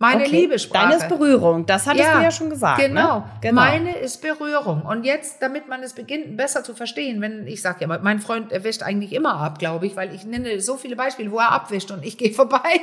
[0.03, 0.33] Meine okay.
[0.33, 0.89] Liebessprache.
[0.89, 2.81] Deine ist Berührung, das hattest ja, du ja schon gesagt.
[2.81, 2.89] Ne?
[2.89, 3.19] Genau.
[3.19, 3.25] Ne?
[3.41, 4.83] genau, meine ist Berührung.
[4.83, 8.51] Und jetzt, damit man es beginnt, besser zu verstehen, wenn ich sage ja, mein Freund
[8.51, 11.53] er wäscht eigentlich immer ab, glaube ich, weil ich nenne so viele Beispiele, wo er
[11.53, 12.81] abwischt und ich gehe vorbei.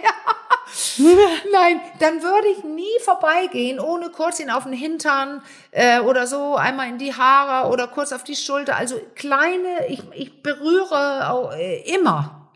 [0.97, 6.55] Nein, dann würde ich nie vorbeigehen, ohne kurz ihn auf den Hintern äh, oder so,
[6.55, 8.77] einmal in die Haare oder kurz auf die Schulter.
[8.77, 12.49] Also kleine, ich, ich berühre auch, äh, immer.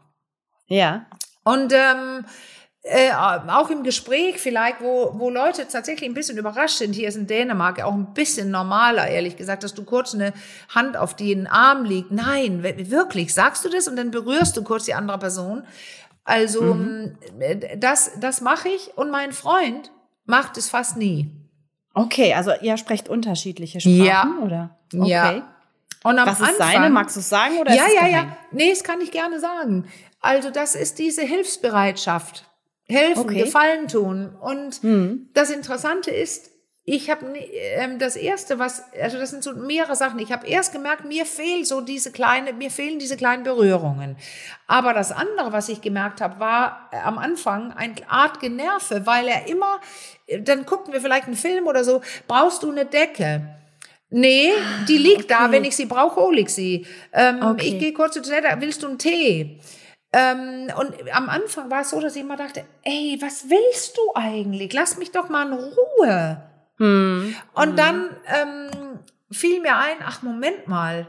[0.68, 1.06] Ja.
[1.44, 2.26] Und ähm,
[2.86, 7.16] äh, auch im Gespräch vielleicht, wo, wo Leute tatsächlich ein bisschen überrascht sind, hier ist
[7.16, 10.34] in Dänemark auch ein bisschen normaler, ehrlich gesagt, dass du kurz eine
[10.68, 12.12] Hand auf den Arm liegt.
[12.12, 15.64] Nein, wirklich, sagst du das und dann berührst du kurz die andere Person.
[16.26, 17.18] Also mhm.
[17.40, 19.92] Äh, das, das mache ich und mein Freund
[20.26, 21.32] macht es fast nie.
[21.94, 24.38] Okay, also ihr sprecht unterschiedliche Sprachen, ja.
[24.42, 24.78] oder?
[24.94, 25.10] Okay.
[25.10, 25.56] Ja.
[26.04, 26.90] Und am Was ist Anfang, seine?
[26.90, 28.38] Magst du es sagen oder ja, ist es ja, ja.
[28.52, 29.86] Nee, das kann ich gerne sagen.
[30.20, 32.46] Also das ist diese Hilfsbereitschaft
[32.88, 33.44] helfen, okay.
[33.44, 34.36] Gefallen tun.
[34.42, 35.30] Und mhm.
[35.34, 36.54] das Interessante ist,
[36.86, 40.20] ich habe ähm, das erste, was, also das sind so mehrere Sachen.
[40.20, 44.18] Ich habe erst gemerkt, mir fehlt so diese kleine, mir fehlen diese kleinen Berührungen.
[44.68, 49.30] Aber das andere, was ich gemerkt habe, war äh, am Anfang eine Art Generve, weil
[49.30, 49.80] er immer,
[50.28, 53.48] äh, dann guckten wir vielleicht einen Film oder so, brauchst du eine Decke?
[54.10, 54.52] Nee,
[54.90, 55.36] die liegt okay.
[55.40, 56.86] da, wenn ich sie brauche, hole ich sie.
[57.14, 57.66] Ähm, okay.
[57.66, 59.60] Ich gehe kurz zu Toilette, willst du einen Tee?
[60.14, 64.02] Ähm, und am Anfang war es so, dass ich immer dachte, ey, was willst du
[64.14, 64.72] eigentlich?
[64.72, 66.44] Lass mich doch mal in Ruhe.
[66.78, 67.36] Hm.
[67.54, 67.76] Und hm.
[67.76, 69.00] dann ähm,
[69.32, 71.08] fiel mir ein, ach Moment mal,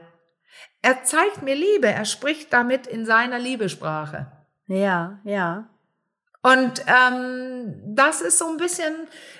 [0.81, 4.33] er zeigt mir Liebe, er spricht damit in seiner Liebesprache.
[4.67, 5.69] Ja, ja.
[6.43, 8.95] Und ähm, das ist so ein bisschen,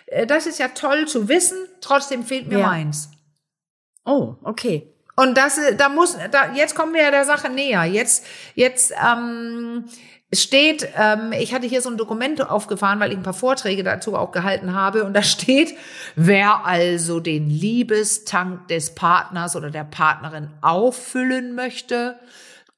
[0.07, 2.67] äh, das ist ja toll zu wissen, trotzdem fehlt mir ja.
[2.67, 3.11] meins.
[4.07, 4.94] Oh, okay.
[5.17, 7.85] Und das, da muss, da, jetzt kommen wir ja der Sache näher.
[7.85, 9.85] Jetzt, jetzt ähm,
[10.33, 14.17] steht, ähm, ich hatte hier so ein Dokument aufgefahren, weil ich ein paar Vorträge dazu
[14.17, 15.75] auch gehalten habe, und da steht,
[16.17, 22.19] wer also den Liebestank des Partners oder der Partnerin auffüllen möchte,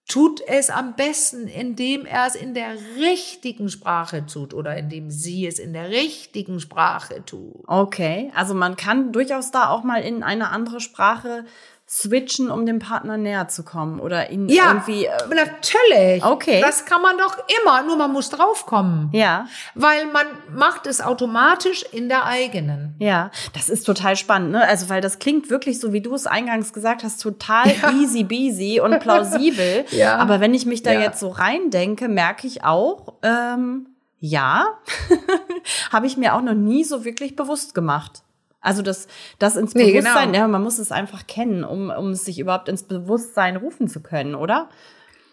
[0.09, 5.47] tut es am besten, indem er es in der richtigen Sprache tut oder indem sie
[5.47, 7.65] es in der richtigen Sprache tut.
[7.67, 11.45] Okay, also man kann durchaus da auch mal in eine andere Sprache
[11.89, 15.05] switchen, um dem Partner näher zu kommen oder ihn Ja, irgendwie.
[15.07, 16.25] Äh, natürlich.
[16.25, 16.61] Okay.
[16.61, 19.09] Das kann man doch immer, nur man muss draufkommen.
[19.13, 19.47] ja,
[19.77, 22.95] Weil man macht es automatisch in der eigenen.
[22.99, 24.67] ja, das ist total spannend, ne?
[24.67, 28.81] Also weil das klingt wirklich so, wie du es eingangs gesagt hast, total easy beasy
[28.81, 29.85] und plausibel.
[29.93, 30.17] Ja.
[30.17, 31.01] Aber wenn ich mich da Ja.
[31.03, 34.67] jetzt so reindenke, merke ich auch, ähm, ja,
[35.93, 38.23] habe ich mir auch noch nie so wirklich bewusst gemacht.
[38.67, 39.07] Also das,
[39.39, 40.45] das ins Nee, Bewusstsein, genau.
[40.45, 44.03] ja, man muss es einfach kennen, um, um es sich überhaupt ins Bewusstsein rufen zu
[44.03, 44.69] können, oder?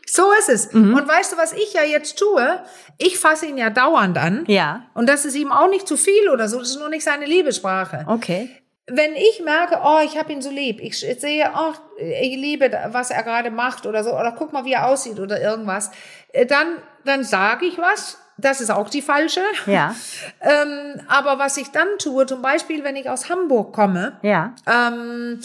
[0.05, 0.67] So ist es.
[0.67, 2.59] Und weißt du, was ich ja jetzt tue?
[2.97, 4.43] Ich fasse ihn ja dauernd an.
[4.47, 4.83] Ja.
[4.93, 6.59] Und das ist ihm auch nicht zu viel oder so.
[6.59, 8.05] Das ist nur nicht seine Liebessprache.
[8.07, 8.49] Okay.
[8.85, 13.11] Wenn ich merke, oh, ich habe ihn so lieb, ich sehe, oh, ich liebe, was
[13.11, 15.89] er gerade macht oder so, oder guck mal, wie er aussieht oder irgendwas,
[16.33, 16.67] äh, dann,
[17.05, 18.19] dann sage ich was.
[18.37, 19.41] Das ist auch die falsche.
[19.65, 19.95] Ja.
[20.41, 24.53] Ähm, aber was ich dann tue, zum Beispiel, wenn ich aus Hamburg komme, Ja.
[24.67, 25.39] ähm,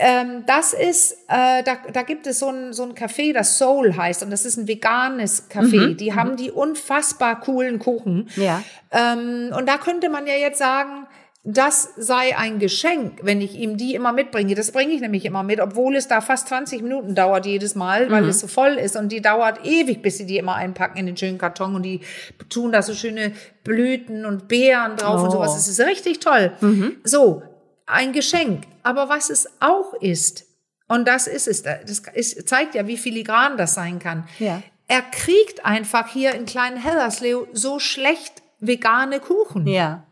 [0.00, 3.96] ähm, das ist, äh, da, da gibt es so ein, so ein Café, das Soul
[3.96, 5.96] heißt, und das ist ein veganes Café.
[5.96, 8.28] Die haben die unfassbar coolen Kuchen.
[8.36, 8.62] Ja.
[8.92, 11.07] Ähm, und da könnte man ja jetzt sagen,
[11.56, 14.54] das sei ein Geschenk, wenn ich ihm die immer mitbringe.
[14.54, 18.10] Das bringe ich nämlich immer mit, obwohl es da fast 20 Minuten dauert jedes Mal,
[18.10, 18.96] weil es so voll ist.
[18.96, 21.74] Und die dauert ewig, bis sie die immer einpacken in den schönen Karton.
[21.74, 22.00] Und die
[22.50, 23.32] tun da so schöne
[23.64, 25.32] Blüten und Beeren drauf und Oh.
[25.32, 25.54] sowas.
[25.54, 26.52] Das ist richtig toll.
[27.04, 27.42] So,
[27.86, 28.64] ein Geschenk.
[28.82, 30.44] Aber was es auch ist,
[30.86, 34.26] und das ist es, das ist, zeigt ja, wie filigran das sein kann.
[34.38, 34.62] Ja.
[34.86, 39.66] Er kriegt einfach hier in kleinen Hellerslew so schlecht vegane Kuchen.
[39.66, 40.04] Ja.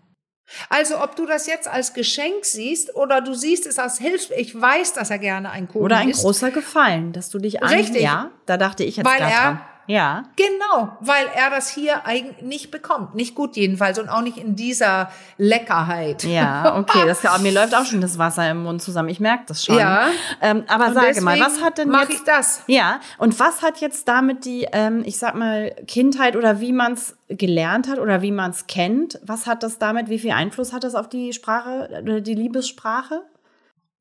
[0.68, 4.58] Also ob du das jetzt als Geschenk siehst oder du siehst es als Hilfe, ich
[4.60, 6.22] weiß, dass er gerne einen Kuchen Oder ein isst.
[6.22, 7.68] großer Gefallen, dass du dich an.
[7.70, 8.02] Richtig.
[8.02, 9.60] Ja, da dachte ich jetzt Weil er- dran.
[9.86, 10.24] Ja.
[10.36, 13.14] Genau, weil er das hier eigentlich nicht bekommt.
[13.14, 16.24] Nicht gut jedenfalls und auch nicht in dieser Leckerheit.
[16.24, 19.08] Ja, okay, das, mir läuft auch schon das Wasser im Mund zusammen.
[19.08, 19.78] Ich merke das schon.
[19.78, 20.08] Ja.
[20.40, 22.62] Ähm, aber Und sage mal, was hat denn mach jetzt, ich das?
[22.66, 26.92] Ja, und was hat jetzt damit die, ähm, ich sag mal, Kindheit oder wie man
[26.92, 30.72] es gelernt hat oder wie man es kennt, was hat das damit, wie viel Einfluss
[30.72, 33.22] hat das auf die Sprache oder die Liebessprache?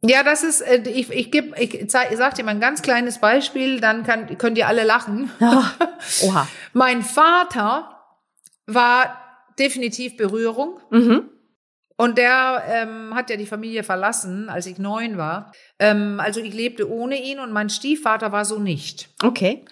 [0.01, 3.79] Ja, das ist, äh, ich, ich gebe, ich, sag dir mal ein ganz kleines Beispiel,
[3.79, 5.31] dann kann, könnt ihr alle lachen.
[6.21, 6.47] Oha.
[6.73, 7.95] Mein Vater
[8.67, 9.21] war
[9.57, 10.79] definitiv Berührung.
[10.91, 11.29] Mhm.
[11.97, 15.53] Und der ähm, hat ja die Familie verlassen, als ich neun war.
[15.79, 19.09] Ähm, also ich lebte ohne ihn und mein Stiefvater war so nicht.
[19.23, 19.63] Okay.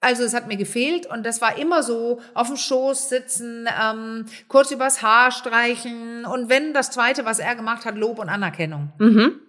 [0.00, 4.26] Also es hat mir gefehlt und das war immer so auf dem Schoß sitzen, ähm,
[4.48, 8.92] kurz übers Haar streichen und wenn das Zweite, was er gemacht hat, Lob und Anerkennung.
[8.98, 9.40] Mhm.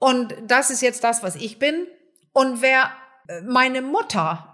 [0.00, 1.86] Und das ist jetzt das, was ich bin.
[2.32, 2.90] Und wer
[3.28, 4.50] äh, meine Mutter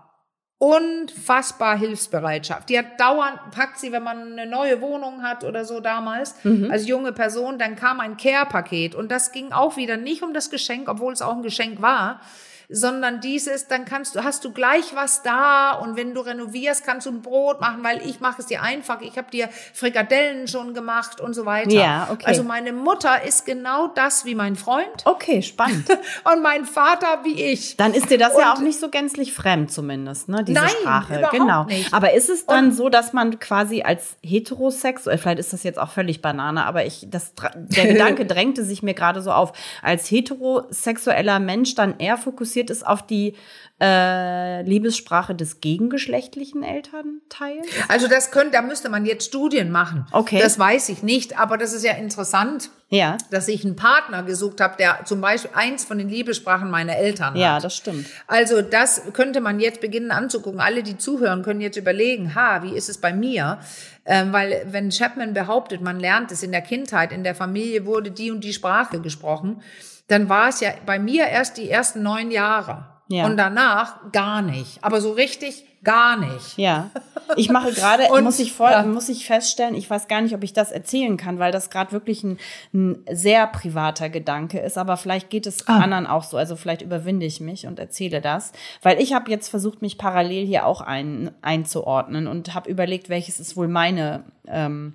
[0.59, 2.71] unfassbar Hilfsbereitschaft.
[2.71, 6.35] Die hat dauernd, packt sie, wenn man eine neue Wohnung hat oder so damals,
[6.71, 8.95] als junge Person, dann kam ein Care-Paket.
[8.95, 12.23] Und das ging auch wieder nicht um das Geschenk, obwohl es auch ein Geschenk war,
[12.69, 17.07] sondern dieses, dann kannst du, hast du gleich was da und wenn du renovierst, kannst
[17.07, 19.01] du ein Brot machen, weil ich mache es dir einfach.
[19.01, 21.71] Ich habe dir Frikadellen schon gemacht und so weiter.
[21.71, 22.25] Ja, okay.
[22.27, 25.89] Also meine Mutter ist genau das wie mein Freund Okay, spannend.
[26.25, 27.77] und mein Vater wie ich.
[27.77, 30.45] Dann ist dir das ja Und- auch nicht so gänzlich fremd zumindest, ne?
[30.45, 31.15] Diese Nein, Sprache.
[31.19, 31.65] überhaupt genau.
[31.65, 31.93] nicht.
[31.95, 35.91] Aber ist es dann so, dass man quasi als heterosexuell, vielleicht ist das jetzt auch
[35.91, 39.53] völlig Banane, aber ich, das, der Gedanke drängte sich mir gerade so auf,
[39.83, 43.35] als heterosexueller Mensch dann eher fokussiert ist auf die
[43.81, 47.67] äh, Liebessprache des gegengeschlechtlichen Elternteils?
[47.89, 50.07] Also das könnte, da müsste man jetzt Studien machen.
[50.13, 50.39] Okay.
[50.41, 53.19] Das weiß ich nicht, aber das ist ja interessant, Ja.
[53.31, 57.37] dass ich einen Partner gesucht habe, der zum Beispiel eins von den Liebessprachen meiner Eltern
[57.37, 57.65] Ja, hat.
[57.65, 58.07] das stimmt.
[58.27, 60.61] Also das könnte man jetzt beginnen anzugucken.
[60.61, 63.59] Alle, die zuhören, können jetzt überlegen, ha, wie ist es bei mir?
[64.07, 68.11] Ähm, weil wenn Chapman behauptet, man lernt es in der Kindheit, in der Familie wurde
[68.11, 69.61] die und die Sprache gesprochen,
[70.09, 72.87] dann war es ja bei mir erst die ersten neun Jahre.
[73.09, 73.27] Ja.
[73.27, 74.83] Und danach gar nicht.
[74.83, 76.59] Aber so richtig gar nicht.
[76.59, 76.91] Ja,
[77.37, 78.83] ich mache gerade, muss ich voll, ja.
[78.83, 81.93] muss ich feststellen, ich weiß gar nicht, ob ich das erzählen kann, weil das gerade
[81.93, 82.39] wirklich ein,
[82.75, 85.79] ein sehr privater Gedanke ist, aber vielleicht geht es Ah.
[85.79, 88.51] anderen auch so, also vielleicht überwinde ich mich und erzähle das,
[88.83, 93.39] weil ich habe jetzt versucht, mich parallel hier auch ein, einzuordnen und habe überlegt, welches
[93.39, 94.95] ist wohl meine ähm,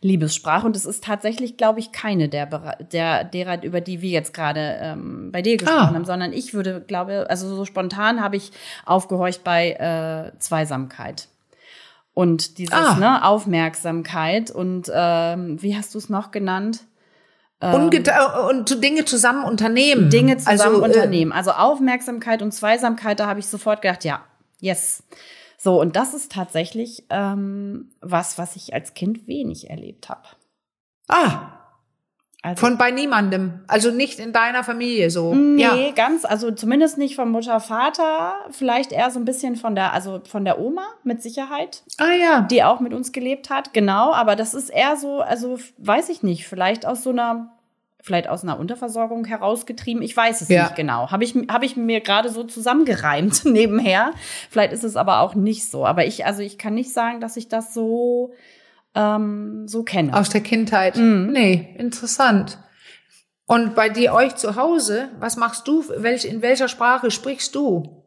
[0.00, 2.46] Liebessprache und es ist tatsächlich, glaube ich, keine der,
[2.92, 5.94] der derer, über die wir jetzt gerade ähm, bei dir gesprochen Ah.
[5.94, 8.52] haben, sondern ich würde, glaube, also so spontan habe ich
[8.86, 11.28] aufgehorcht bei äh, Zweisamkeit.
[12.14, 12.96] Und dieses, Ah.
[12.96, 16.80] ne, Aufmerksamkeit und ähm, wie hast du es noch genannt?
[17.60, 17.90] Ähm,
[18.48, 20.10] und Dinge zusammen unternehmen.
[20.10, 21.32] Dinge zusammen also, unternehmen.
[21.32, 24.22] Also Aufmerksamkeit und Zweisamkeit, da habe ich sofort gedacht, ja,
[24.60, 25.02] yes.
[25.62, 30.26] So, und das ist tatsächlich ähm, was, was ich als Kind wenig erlebt habe.
[31.06, 31.60] Ah,
[32.42, 35.34] also, von bei niemandem, also nicht in deiner Familie so.
[35.34, 35.90] Nee, ja.
[35.94, 40.22] ganz, also zumindest nicht von Mutter, Vater, vielleicht eher so ein bisschen von der, also
[40.26, 41.82] von der Oma mit Sicherheit.
[41.98, 42.40] Ah ja.
[42.40, 46.22] Die auch mit uns gelebt hat, genau, aber das ist eher so, also weiß ich
[46.22, 47.52] nicht, vielleicht aus so einer,
[48.02, 50.64] vielleicht aus einer Unterversorgung herausgetrieben, ich weiß es ja.
[50.64, 51.10] nicht genau.
[51.10, 54.12] Habe ich, hab ich mir gerade so zusammengereimt nebenher.
[54.50, 55.86] Vielleicht ist es aber auch nicht so.
[55.86, 58.32] Aber ich, also ich kann nicht sagen, dass ich das so
[58.94, 60.16] ähm, so kenne.
[60.16, 60.96] Aus der Kindheit.
[60.96, 61.30] Mhm.
[61.32, 62.58] Nee, interessant.
[63.46, 65.84] Und bei dir euch zu Hause, was machst du?
[65.96, 68.04] Welch, in welcher Sprache sprichst du?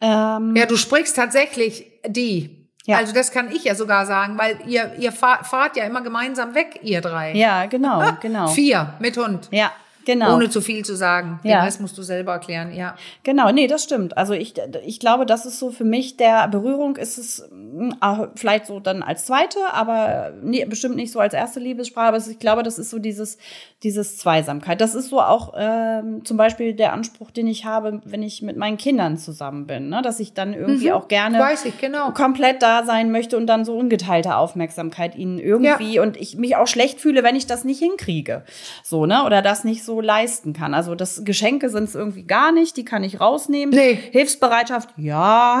[0.00, 2.61] Ähm, ja, du sprichst tatsächlich die.
[2.84, 2.96] Ja.
[2.96, 6.54] Also das kann ich ja sogar sagen, weil ihr, ihr fahrt, fahrt ja immer gemeinsam
[6.54, 7.32] weg, ihr drei.
[7.32, 8.48] Ja, genau, genau.
[8.48, 9.48] Vier mit Hund.
[9.50, 9.72] Ja,
[10.04, 10.36] Genau.
[10.36, 11.40] Ohne zu viel zu sagen.
[11.44, 11.62] Den ja.
[11.62, 12.96] Rest musst du selber erklären, ja.
[13.22, 14.16] Genau, nee, das stimmt.
[14.16, 17.94] Also ich, ich glaube, das ist so für mich der Berührung ist es hm,
[18.34, 22.08] vielleicht so dann als zweite, aber nee, bestimmt nicht so als erste Liebessprache.
[22.08, 23.38] Aber ich glaube, das ist so dieses,
[23.82, 24.80] dieses Zweisamkeit.
[24.80, 28.56] Das ist so auch ähm, zum Beispiel der Anspruch, den ich habe, wenn ich mit
[28.56, 30.02] meinen Kindern zusammen bin, ne?
[30.02, 32.10] dass ich dann irgendwie mhm, auch gerne ich, genau.
[32.12, 36.02] komplett da sein möchte und dann so ungeteilte Aufmerksamkeit ihnen irgendwie ja.
[36.02, 38.44] und ich mich auch schlecht fühle, wenn ich das nicht hinkriege.
[38.82, 39.24] So, ne?
[39.24, 40.72] Oder das nicht so so leisten kann.
[40.72, 43.74] Also das Geschenke sind es irgendwie gar nicht, die kann ich rausnehmen.
[43.74, 43.98] Nee.
[44.10, 45.60] Hilfsbereitschaft, ja.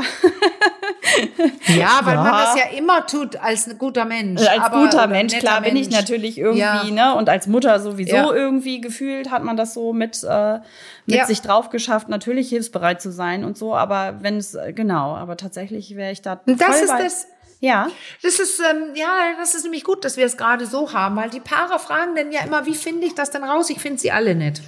[1.66, 2.22] ja, weil ja.
[2.22, 4.40] man das ja immer tut als ein guter Mensch.
[4.40, 5.74] Als aber, guter Mensch, klar Mensch.
[5.74, 6.84] bin ich natürlich irgendwie, ja.
[6.84, 7.14] ne?
[7.14, 8.32] Und als Mutter sowieso ja.
[8.32, 10.60] irgendwie gefühlt hat man das so mit, äh,
[11.04, 13.74] mit sich drauf geschafft, natürlich hilfsbereit zu sein und so.
[13.74, 16.40] Aber wenn es, äh, genau, aber tatsächlich wäre ich da.
[16.46, 17.26] Das ist das
[17.62, 17.88] ja.
[18.22, 21.30] Das ist, ähm, ja, das ist nämlich gut, dass wir es gerade so haben, weil
[21.30, 23.70] die Paare fragen dann ja immer, wie finde ich das denn raus?
[23.70, 24.62] Ich finde sie alle nicht.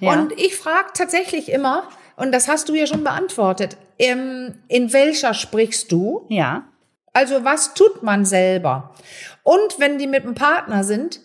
[0.00, 0.12] Ja.
[0.12, 5.34] Und ich frage tatsächlich immer, und das hast du ja schon beantwortet, ähm, in welcher
[5.34, 6.24] sprichst du?
[6.30, 6.64] Ja.
[7.12, 8.94] Also was tut man selber?
[9.42, 11.20] Und wenn die mit einem Partner sind,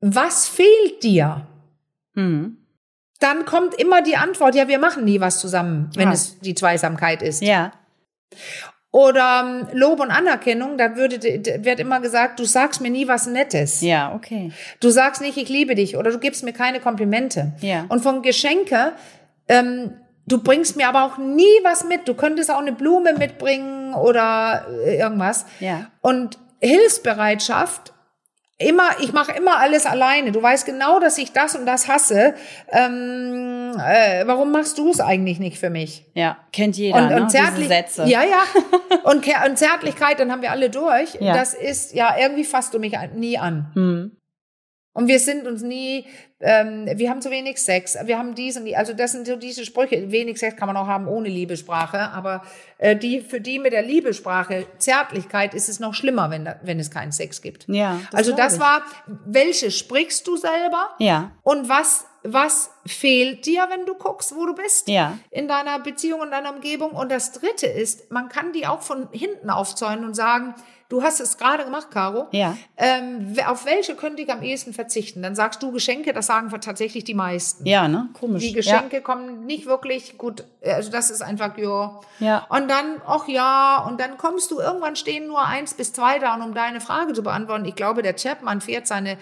[0.00, 1.48] was fehlt dir?
[2.14, 2.56] Mhm.
[3.18, 6.14] Dann kommt immer die Antwort, ja, wir machen nie was zusammen, wenn ja.
[6.14, 7.42] es die Zweisamkeit ist.
[7.42, 7.72] Ja.
[8.92, 13.26] Oder ähm, Lob und Anerkennung, da würde, wird immer gesagt, du sagst mir nie was
[13.26, 13.80] Nettes.
[13.82, 14.50] Ja, okay.
[14.80, 17.52] Du sagst nicht, ich liebe dich oder du gibst mir keine Komplimente.
[17.60, 17.86] Ja.
[17.88, 18.92] Und von Geschenke,
[19.46, 19.92] ähm,
[20.26, 22.08] du bringst mir aber auch nie was mit.
[22.08, 25.46] Du könntest auch eine Blume mitbringen oder äh, irgendwas.
[25.60, 25.86] Ja.
[26.00, 27.92] Und Hilfsbereitschaft
[28.60, 30.32] immer, ich mache immer alles alleine.
[30.32, 32.34] Du weißt genau, dass ich das und das hasse.
[32.68, 36.04] Ähm, äh, warum machst du es eigentlich nicht für mich?
[36.14, 36.98] Ja, kennt jeder.
[36.98, 37.22] Und, ne?
[37.22, 38.04] und zärtlich, Sätze.
[38.04, 38.42] Ja, ja.
[39.04, 41.14] und, und Zärtlichkeit, dann haben wir alle durch.
[41.20, 41.34] Ja.
[41.34, 43.70] Das ist ja irgendwie fasst du mich nie an.
[43.74, 44.16] Hm.
[44.92, 46.06] Und wir sind uns nie,
[46.40, 49.36] ähm, wir haben zu wenig Sex, wir haben dies und die, also das sind so
[49.36, 50.10] diese Sprüche.
[50.10, 52.42] Wenig Sex kann man auch haben ohne Liebesprache, aber
[52.78, 56.80] äh, die für die mit der Liebesprache Zärtlichkeit ist es noch schlimmer, wenn da, wenn
[56.80, 57.66] es keinen Sex gibt.
[57.68, 58.00] Ja.
[58.10, 58.60] Das also das ich.
[58.60, 58.82] war,
[59.26, 60.90] welche sprichst du selber?
[60.98, 61.32] Ja.
[61.42, 65.18] Und was was fehlt dir, wenn du guckst, wo du bist ja.
[65.30, 66.90] in deiner Beziehung und deiner Umgebung.
[66.90, 70.54] Und das Dritte ist, man kann die auch von hinten aufzäunen und sagen,
[70.90, 72.26] Du hast es gerade gemacht, Caro.
[72.32, 72.56] Ja.
[72.76, 75.22] Ähm, auf welche könnte ich am ehesten verzichten?
[75.22, 77.64] Dann sagst du Geschenke, das sagen tatsächlich die meisten.
[77.64, 78.08] Ja, ne?
[78.12, 78.42] Komisch.
[78.42, 79.00] Die Geschenke ja.
[79.00, 80.42] kommen nicht wirklich gut.
[80.64, 82.00] Also das ist einfach, ja.
[82.18, 82.44] Ja.
[82.48, 86.34] Und dann, ach ja, und dann kommst du, irgendwann stehen nur eins bis zwei da,
[86.34, 87.66] und um deine Frage zu beantworten.
[87.66, 89.16] Ich glaube, der Chapman fährt seine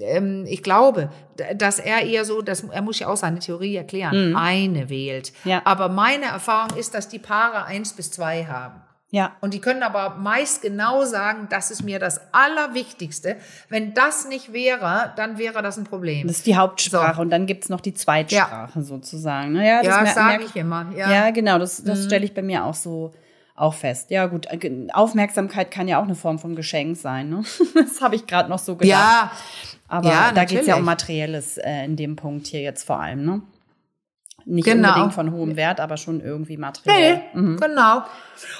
[0.00, 1.10] ähm, ich glaube,
[1.54, 4.36] dass er eher so, dass er muss ja auch seine Theorie erklären, mhm.
[4.36, 5.32] eine wählt.
[5.44, 5.62] Ja.
[5.64, 8.82] Aber meine Erfahrung ist, dass die Paare eins bis zwei haben.
[9.14, 9.36] Ja.
[9.40, 13.36] Und die können aber meist genau sagen, das ist mir das Allerwichtigste.
[13.68, 16.26] Wenn das nicht wäre, dann wäre das ein Problem.
[16.26, 17.22] Das ist die Hauptsprache so.
[17.22, 18.82] und dann gibt's noch die Zweitsprache ja.
[18.82, 19.54] sozusagen.
[19.54, 20.86] Das, ja, das sage ich immer.
[20.96, 22.06] Ja, ja genau, das, das mhm.
[22.06, 23.12] stelle ich bei mir auch so
[23.54, 24.10] auch fest.
[24.10, 27.28] Ja, gut, äh, Aufmerksamkeit kann ja auch eine Form von Geschenk sein.
[27.28, 27.44] Ne?
[27.74, 28.98] Das habe ich gerade noch so gedacht.
[29.00, 29.30] Ja.
[29.86, 33.24] Aber ja, da geht's ja um Materielles äh, in dem Punkt hier jetzt vor allem,
[33.24, 33.42] ne?
[34.46, 34.88] Nicht genau.
[34.88, 37.22] unbedingt von hohem Wert, aber schon irgendwie materiell.
[37.32, 37.56] Nee, mhm.
[37.60, 38.02] genau.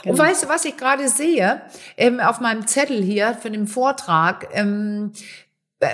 [0.03, 0.13] genau.
[0.13, 1.63] Und weißt du, was ich gerade sehe
[1.97, 4.49] ähm, auf meinem Zettel hier für den Vortrag?
[4.53, 5.13] Ähm,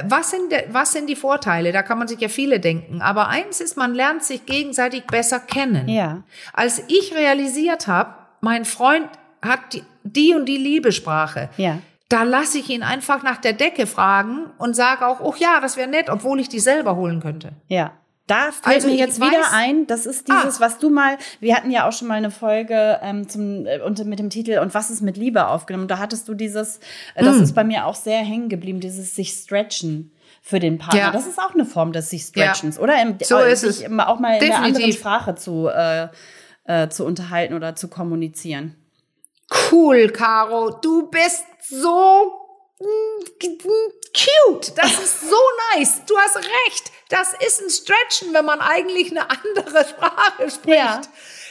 [0.05, 1.73] was sind, was sind die Vorteile?
[1.73, 3.03] Da kann man sich ja viele denken.
[3.03, 5.89] Aber eins ist, man lernt sich gegenseitig besser kennen.
[5.89, 6.23] Ja.
[6.53, 9.09] Als ich realisiert habe, mein Freund
[9.43, 11.49] hat die, die und die Liebesprache.
[11.57, 11.79] Ja.
[12.09, 15.77] Da lasse ich ihn einfach nach der Decke fragen und sage auch, oh ja, das
[15.77, 17.53] wäre nett, obwohl ich die selber holen könnte.
[17.69, 17.93] Ja.
[18.31, 20.61] Da fällt also mir jetzt wieder weiß, ein, das ist dieses, ah.
[20.61, 24.05] was du mal, wir hatten ja auch schon mal eine Folge ähm, zum, äh, unter,
[24.05, 25.89] mit dem Titel Und was ist mit Liebe aufgenommen.
[25.89, 26.79] Da hattest du dieses,
[27.17, 27.43] äh, das mm.
[27.43, 30.13] ist bei mir auch sehr hängen geblieben, dieses sich stretchen.
[30.43, 31.01] für den Partner.
[31.01, 31.11] Ja.
[31.11, 32.83] Das ist auch eine Form des sich Stretchens, Ja.
[32.83, 33.03] oder?
[33.03, 33.99] Im, So äh, ist sich es.
[33.99, 35.01] auch mal in einer anderen Definitiv.
[35.01, 36.09] Sprache zu, äh,
[36.65, 38.77] äh, zu unterhalten oder zu kommunizieren.
[39.71, 40.71] Cool, Caro.
[40.81, 42.40] Du bist so
[42.81, 44.73] cute.
[44.77, 45.37] Das ist so
[45.75, 46.03] nice.
[46.07, 46.93] Du hast recht.
[47.09, 50.77] Das ist ein Stretchen, wenn man eigentlich eine andere Sprache spricht.
[50.77, 51.03] Ja.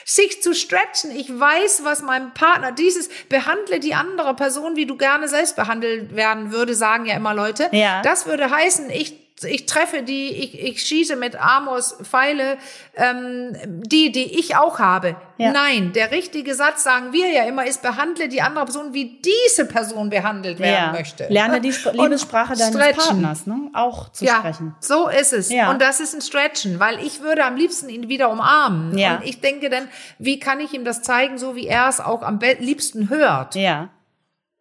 [0.05, 1.11] Sich zu stretchen.
[1.11, 6.15] Ich weiß, was meinem Partner dieses behandle die andere Person, wie du gerne selbst behandelt
[6.15, 7.69] werden würde, sagen ja immer Leute.
[7.73, 8.01] Ja.
[8.01, 12.57] Das würde heißen, ich ich treffe die, ich, ich schieße mit Amos Pfeile,
[12.95, 15.15] ähm, die, die ich auch habe.
[15.37, 15.51] Ja.
[15.53, 19.65] Nein, der richtige Satz, sagen wir ja immer, ist, behandle die andere Person, wie diese
[19.65, 21.27] Person behandelt werden möchte.
[21.29, 23.21] Lerne die Sp Liebessprache deines stretchen.
[23.21, 23.69] Partners, ne?
[23.73, 24.75] Auch zu Ja, sprechen.
[24.81, 25.49] so ist es.
[25.49, 25.71] Ja.
[25.71, 28.97] Und das ist ein Stretchen, weil ich würde am liebsten ihn wieder umarmen.
[28.97, 29.17] Ja.
[29.17, 29.87] Und ich denke dann,
[30.17, 33.89] wie kann ich ihm das zeigen, so wie er es auch am liebsten hört Ja.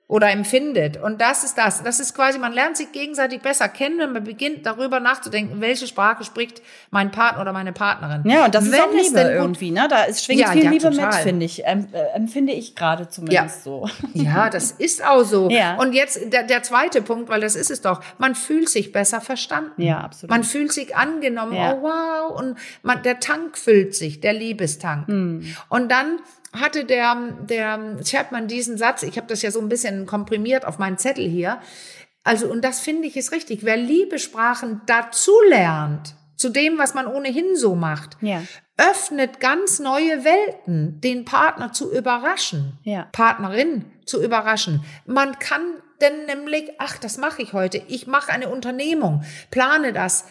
[0.09, 0.97] Oder empfindet.
[0.97, 1.83] Und das ist das.
[1.83, 5.87] Das ist quasi, man lernt sich gegenseitig besser kennen, wenn man beginnt, darüber nachzudenken, welche
[5.87, 8.23] Sprache spricht mein Partner oder meine Partnerin.
[8.25, 9.87] Ja, und das ist Wenn auch es Liebe irgendwie, ne?
[9.89, 11.23] Da ist, schwingt Ja, viel ja, Liebe mit, total.
[11.23, 11.63] finde ich.
[11.67, 13.87] Ähm, äh, empfinde ich gerade zumindest so.
[14.15, 15.51] Ja, das ist auch so.
[15.51, 15.77] Ja.
[15.77, 18.01] Und jetzt der, der zweite Punkt, weil das ist es doch.
[18.17, 19.83] Man fühlt sich besser verstanden.
[19.83, 20.31] Ja, absolut.
[20.31, 21.53] Man fühlt sich angenommen.
[21.53, 21.75] Ja.
[21.75, 22.41] Oh wow.
[22.41, 25.07] Und man, der Tank füllt sich, der Liebestank.
[25.07, 25.55] Hm.
[25.69, 26.19] Und dann
[26.53, 27.17] hatte der,
[27.49, 31.29] der Chapman diesen Satz, ich habe das ja so ein bisschen komprimiert auf meinen Zettel
[31.29, 31.61] hier.
[32.25, 33.65] Also, und das finde ich ist richtig.
[33.65, 38.43] Wer Liebesprachen dazu lernt, zu dem, was man ohnehin so macht, Ja.
[38.77, 43.09] öffnet ganz neue Welten, den Partner zu überraschen, Ja.
[43.13, 44.85] Partnerin zu überraschen.
[45.05, 45.63] Man kann
[46.01, 50.27] denn nämlich, ach, das mache ich heute, ich mache eine Unternehmung, plane das,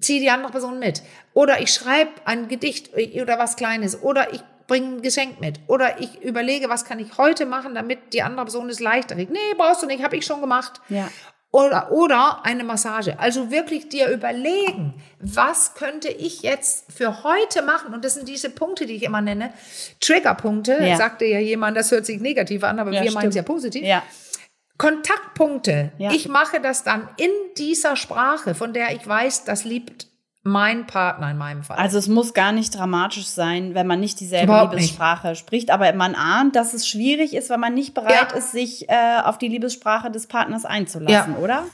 [0.00, 1.02] ziehe die andere Person mit.
[1.34, 2.90] Oder ich schreibe ein Gedicht
[3.20, 4.02] oder was Kleines.
[4.02, 5.60] Oder ich bringe ein Geschenk mit.
[5.66, 9.32] Oder ich überlege, was kann ich heute machen, damit die andere Person es leichter kriegt.
[9.32, 10.80] Nee, brauchst du nicht, habe ich schon gemacht.
[10.88, 11.08] Ja.
[11.52, 13.18] Oder, oder eine Massage.
[13.18, 17.94] Also wirklich dir überlegen, was könnte ich jetzt für heute machen?
[17.94, 19.52] Und das sind diese Punkte, die ich immer nenne.
[20.00, 20.96] Triggerpunkte, Ja.
[20.96, 23.84] sagte ja jemand, das hört sich negativ an, aber Ja, wir meinen es ja positiv.
[23.84, 24.02] Ja.
[24.76, 25.92] Kontaktpunkte.
[25.98, 26.12] Ja.
[26.12, 30.08] Ich mache das dann in dieser Sprache, von der ich weiß, das liebt
[30.46, 31.76] mein Partner in meinem Fall.
[31.76, 34.82] Also es muss gar nicht dramatisch sein, wenn man nicht dieselbe Überhaupt nicht.
[34.84, 38.36] Liebessprache spricht, aber man ahnt, dass es schwierig ist, wenn man nicht bereit Ja.
[38.38, 41.38] ist, sich äh, auf die Liebessprache des Partners einzulassen, Ja.
[41.40, 41.64] oder?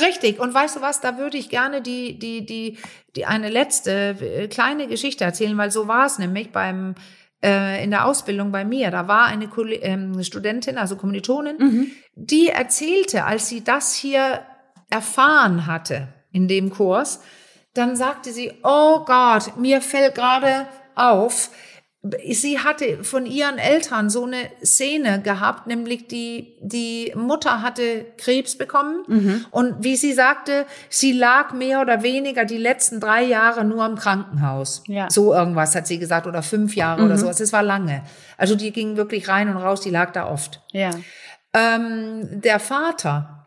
[0.00, 0.40] Richtig.
[0.40, 1.00] Und weißt du was?
[1.02, 2.78] Da würde ich gerne die, die, die,
[3.14, 6.94] die eine letzte äh, kleine Geschichte erzählen, weil so war es nämlich beim,
[7.44, 8.90] äh, in der Ausbildung bei mir.
[8.90, 9.44] Da war eine
[9.82, 14.40] ähm, Studentin, also Kommilitonin, die erzählte, als sie das hier
[14.88, 17.20] erfahren hatte in dem Kurs,
[17.78, 21.50] dann sagte sie, oh Gott, mir fällt gerade auf,
[22.30, 28.56] sie hatte von ihren Eltern so eine Szene gehabt, nämlich die, die Mutter hatte Krebs
[28.56, 29.04] bekommen
[29.50, 33.96] und wie sie sagte, sie lag mehr oder weniger die letzten drei Jahre nur im
[33.96, 34.84] Krankenhaus.
[34.86, 35.10] Ja.
[35.10, 37.38] So irgendwas hat sie gesagt oder fünf Jahre oder sowas.
[37.38, 38.02] Das war lange.
[38.36, 40.62] Also die ging wirklich rein und raus, die lag da oft.
[40.72, 40.90] Ja.
[41.52, 43.46] Ähm, der Vater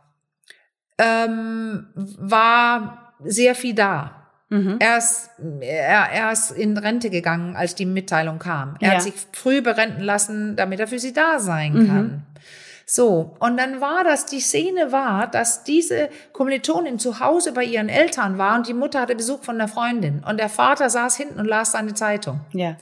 [0.98, 4.21] ähm, war sehr viel da.
[4.80, 5.30] Er, ist,
[5.62, 8.76] er, er ist in Rente gegangen, als die Mitteilung kam.
[8.82, 8.94] Er Ja.
[8.96, 12.24] hat sich früh berenten lassen, damit er für sie da sein kann.
[12.86, 17.88] So, und dann war das, die Szene war, dass diese Kommilitonin zu Hause bei ihren
[17.88, 21.40] Eltern war und die Mutter hatte Besuch von der Freundin und der Vater saß hinten
[21.40, 22.42] und las seine Zeitung.
[22.52, 22.76] Ja.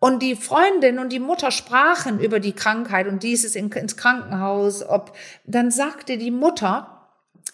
[0.00, 4.82] Und die Freundin und die Mutter sprachen über die Krankheit und dieses in, ins Krankenhaus.
[4.82, 7.06] Ob dann sagte die Mutter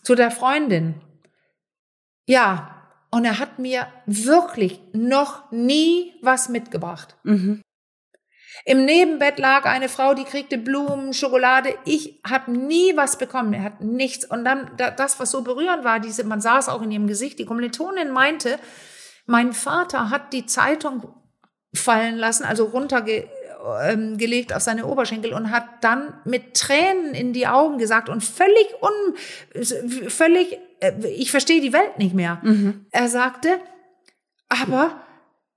[0.03, 0.95] zu der Freundin,
[2.27, 2.76] ja,
[3.17, 7.17] und er hat mir wirklich noch nie was mitgebracht.
[7.23, 7.63] Mhm.
[8.67, 11.75] Im Nebenbett lag eine Frau, die kriegte Blumen, Schokolade.
[11.87, 13.55] Ich habe nie was bekommen.
[13.55, 14.27] Er hat nichts.
[14.27, 17.07] Und dann da- das, was so berührend war, diese, man sah es auch in ihrem
[17.07, 17.39] Gesicht.
[17.39, 18.59] Die Kommilitonin meinte,
[19.25, 21.15] mein Vater hat die Zeitung
[21.75, 23.31] fallen lassen, also runtergelegt
[23.83, 28.23] ähm, gelegt auf seine Oberschenkel und hat dann mit Tränen in die Augen gesagt und
[28.23, 29.65] völlig un,
[30.09, 32.41] völlig, äh, ich verstehe die Welt nicht mehr.
[32.91, 33.59] Er sagte,
[34.49, 35.01] aber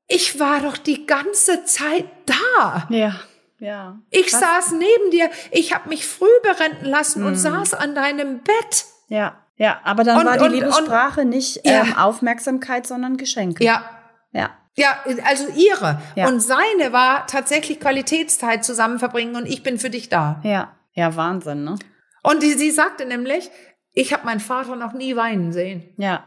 [0.08, 2.88] ich war doch die ganze Zeit da.
[2.90, 3.16] Ja.
[3.60, 4.00] Ja.
[4.10, 4.40] Ich Krass.
[4.40, 8.86] saß neben dir, ich habe mich früh berenten lassen und saß an deinem Bett.
[9.10, 9.44] Ja.
[9.58, 11.82] Ja, aber dann Und- war die und- Liebessprache nicht Ja.
[11.84, 13.64] ähm, Aufmerksamkeit, sondern Geschenke.
[13.64, 13.84] Ja,
[14.32, 14.52] Ja.
[14.80, 16.02] Ja, also ihre.
[16.16, 16.28] Ja.
[16.28, 20.40] Und seine war tatsächlich Qualitätszeit zusammen verbringen und ich bin für dich da.
[20.44, 20.76] Ja.
[20.94, 21.76] Ja, Wahnsinn, ne?
[22.24, 23.50] Und die, sie sagte nämlich,
[23.94, 25.94] ich habe meinen Vater noch nie weinen sehen.
[25.98, 26.26] Ja.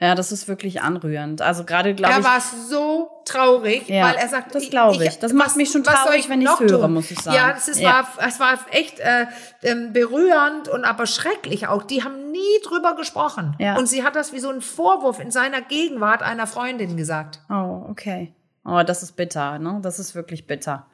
[0.00, 1.42] Ja, das ist wirklich anrührend.
[1.42, 2.24] Also gerade glaube ich.
[2.24, 5.18] Er war so traurig, ja, weil er sagt, das glaube ich.
[5.18, 6.94] Das macht mich schon traurig, ich wenn ich es höre, tun?
[6.94, 7.36] muss ich sagen.
[7.36, 8.06] Ja, das ist, ja.
[8.16, 9.26] War, es war echt äh,
[9.62, 11.82] ähm, berührend und aber schrecklich auch.
[11.82, 13.56] Die haben nie drüber gesprochen.
[13.58, 13.76] Ja.
[13.76, 17.40] Und sie hat das wie so einen Vorwurf in seiner Gegenwart einer Freundin gesagt.
[17.50, 18.32] Oh, okay.
[18.64, 19.80] Oh, das ist bitter, ne?
[19.82, 20.86] Das ist wirklich bitter.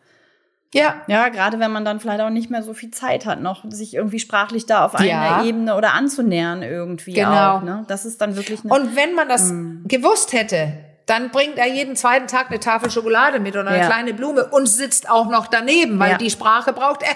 [0.74, 0.96] Ja.
[1.06, 3.94] Ja, gerade wenn man dann vielleicht auch nicht mehr so viel Zeit hat, noch sich
[3.94, 5.20] irgendwie sprachlich da auf ja.
[5.20, 7.56] einer Ebene oder anzunähern irgendwie genau.
[7.56, 7.62] auch.
[7.62, 7.84] Ne?
[7.86, 9.86] Das ist dann wirklich eine, Und wenn man das mm.
[9.86, 10.72] gewusst hätte,
[11.06, 13.86] dann bringt er jeden zweiten Tag eine Tafel Schokolade mit oder eine ja.
[13.86, 16.18] kleine Blume und sitzt auch noch daneben, weil ja.
[16.18, 17.14] die Sprache braucht er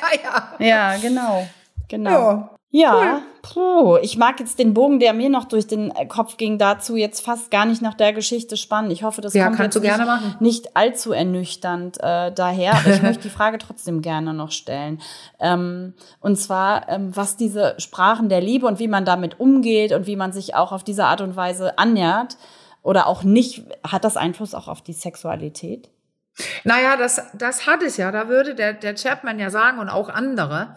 [0.61, 0.93] ja.
[0.93, 1.47] Ja, genau.
[1.89, 2.51] Genau.
[2.71, 3.03] Ja.
[3.03, 3.23] Ja,
[3.53, 7.25] puh, ich mag jetzt den Bogen, der mir noch durch den Kopf ging, dazu jetzt
[7.25, 8.91] fast gar nicht nach der Geschichte spannen.
[8.91, 13.23] Ich hoffe, das ja, kommt jetzt nicht, nicht, allzu ernüchternd äh, daher, aber ich möchte
[13.25, 15.01] die Frage trotzdem gerne noch stellen.
[15.41, 20.07] Ähm, und zwar, ähm, was diese Sprachen der Liebe und wie man damit umgeht und
[20.07, 22.37] wie man sich auch auf diese Art und Weise annähert
[22.83, 25.89] oder auch nicht, hat das Einfluss auch auf die Sexualität?
[26.65, 28.13] Naja, das, das hat es ja.
[28.13, 30.77] Da würde der, der Chapman ja sagen und auch andere,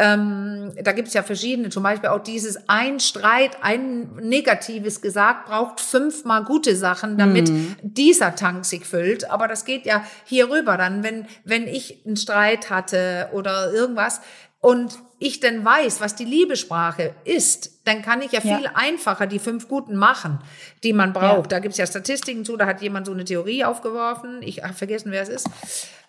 [0.00, 5.46] ähm, da gibt es ja verschiedene, zum Beispiel auch dieses ein Streit, ein Negatives gesagt,
[5.46, 7.74] braucht fünfmal gute Sachen, damit mhm.
[7.82, 9.28] dieser Tank sich füllt.
[9.28, 14.20] Aber das geht ja hier rüber dann, wenn, wenn ich einen Streit hatte oder irgendwas
[14.60, 18.70] und ich denn weiß, was die Liebesprache ist, dann kann ich ja viel ja.
[18.74, 20.38] einfacher die fünf guten machen,
[20.84, 21.50] die man braucht.
[21.50, 21.56] Ja.
[21.56, 24.42] Da gibt es ja Statistiken zu, da hat jemand so eine Theorie aufgeworfen.
[24.42, 25.50] Ich habe vergessen, wer es ist.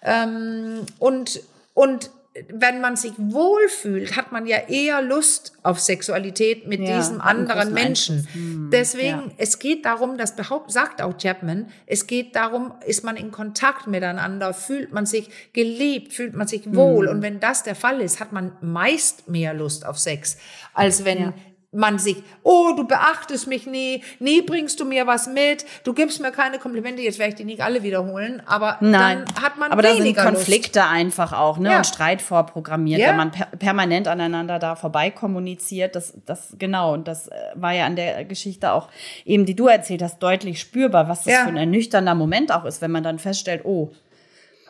[0.03, 1.41] Ähm, und,
[1.73, 2.11] und
[2.47, 7.73] wenn man sich wohlfühlt, hat man ja eher Lust auf Sexualität mit ja, diesem anderen
[7.73, 8.27] Menschen.
[8.31, 9.31] Hm, Deswegen, ja.
[9.37, 13.87] es geht darum, das behaupt, sagt auch Chapman, es geht darum, ist man in Kontakt
[13.87, 17.07] miteinander, fühlt man sich geliebt, fühlt man sich wohl.
[17.07, 17.15] Hm.
[17.15, 20.37] Und wenn das der Fall ist, hat man meist mehr Lust auf Sex,
[20.73, 21.33] als wenn ja
[21.71, 26.19] man sich, oh, du beachtest mich nie, nie bringst du mir was mit, du gibst
[26.19, 29.25] mir keine Komplimente, jetzt werde ich die nicht alle wiederholen, aber Nein.
[29.25, 30.91] dann hat man aber weniger da sind Konflikte Lust.
[30.91, 31.77] einfach auch, ne, ja.
[31.77, 33.09] und Streit vorprogrammiert, ja.
[33.09, 37.73] wenn man per permanent aneinander da vorbei kommuniziert, das, das, genau, und das äh, war
[37.73, 38.89] ja an der Geschichte auch
[39.25, 41.43] eben, die du erzählt hast, deutlich spürbar, was das ja.
[41.43, 43.91] für ein ernüchternder Moment auch ist, wenn man dann feststellt, oh,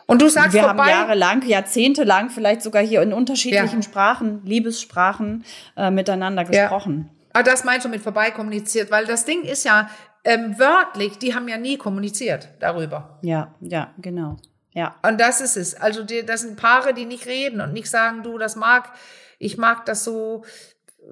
[0.09, 3.83] und du sagst wir vorbei, haben jahrelang, jahrzehntelang vielleicht sogar hier in unterschiedlichen ja.
[3.83, 5.45] Sprachen, Liebessprachen
[5.77, 7.09] äh, miteinander gesprochen.
[7.11, 7.29] Ja.
[7.33, 9.89] Aber das meinst du mit vorbei kommuniziert, weil das Ding ist ja
[10.23, 13.19] ähm, wörtlich, die haben ja nie kommuniziert darüber.
[13.21, 14.37] Ja, ja, genau.
[14.71, 14.95] Ja.
[15.07, 15.75] Und das ist es.
[15.75, 18.91] Also die, das sind Paare, die nicht reden und nicht sagen, du, das mag,
[19.37, 20.43] ich mag das so,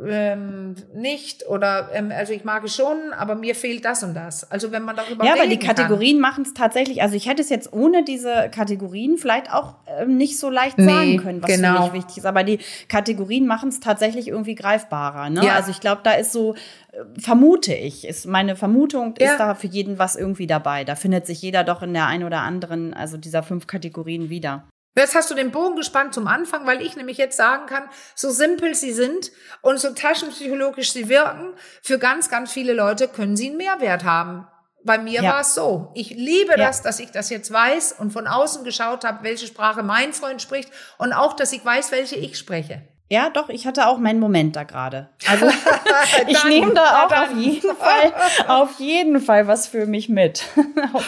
[0.05, 4.49] ähm, nicht oder ähm, also ich mag es schon, aber mir fehlt das und das.
[4.51, 7.01] Also wenn man darüber ja, aber die Kategorien machen es tatsächlich.
[7.01, 10.85] Also ich hätte es jetzt ohne diese Kategorien vielleicht auch ähm, nicht so leicht nee,
[10.85, 11.75] sagen können, was genau.
[11.75, 12.25] für mich wichtig ist.
[12.25, 15.29] Aber die Kategorien machen es tatsächlich irgendwie greifbarer.
[15.29, 15.45] Ne?
[15.45, 15.55] Ja.
[15.55, 16.53] Also ich glaube, da ist so
[16.91, 19.31] äh, vermute ich, ist meine Vermutung ja.
[19.31, 20.83] ist da für jeden was irgendwie dabei.
[20.83, 24.63] Da findet sich jeder doch in der einen oder anderen, also dieser fünf Kategorien wieder.
[24.97, 28.31] Jetzt hast du den Bogen gespannt zum Anfang, weil ich nämlich jetzt sagen kann, so
[28.31, 29.31] simpel sie sind
[29.61, 34.47] und so taschenpsychologisch sie wirken, für ganz, ganz viele Leute können sie einen Mehrwert haben.
[34.83, 35.33] Bei mir ja.
[35.33, 35.91] war es so.
[35.93, 36.57] Ich liebe ja.
[36.57, 40.41] das, dass ich das jetzt weiß und von außen geschaut habe, welche Sprache mein Freund
[40.41, 42.81] spricht und auch, dass ich weiß, welche ich spreche.
[43.09, 45.09] Ja, doch, ich hatte auch meinen Moment da gerade.
[45.27, 45.47] Also
[46.27, 48.13] ich nehme da auch auf jeden Fall,
[48.47, 50.43] auf jeden Fall was für mich mit.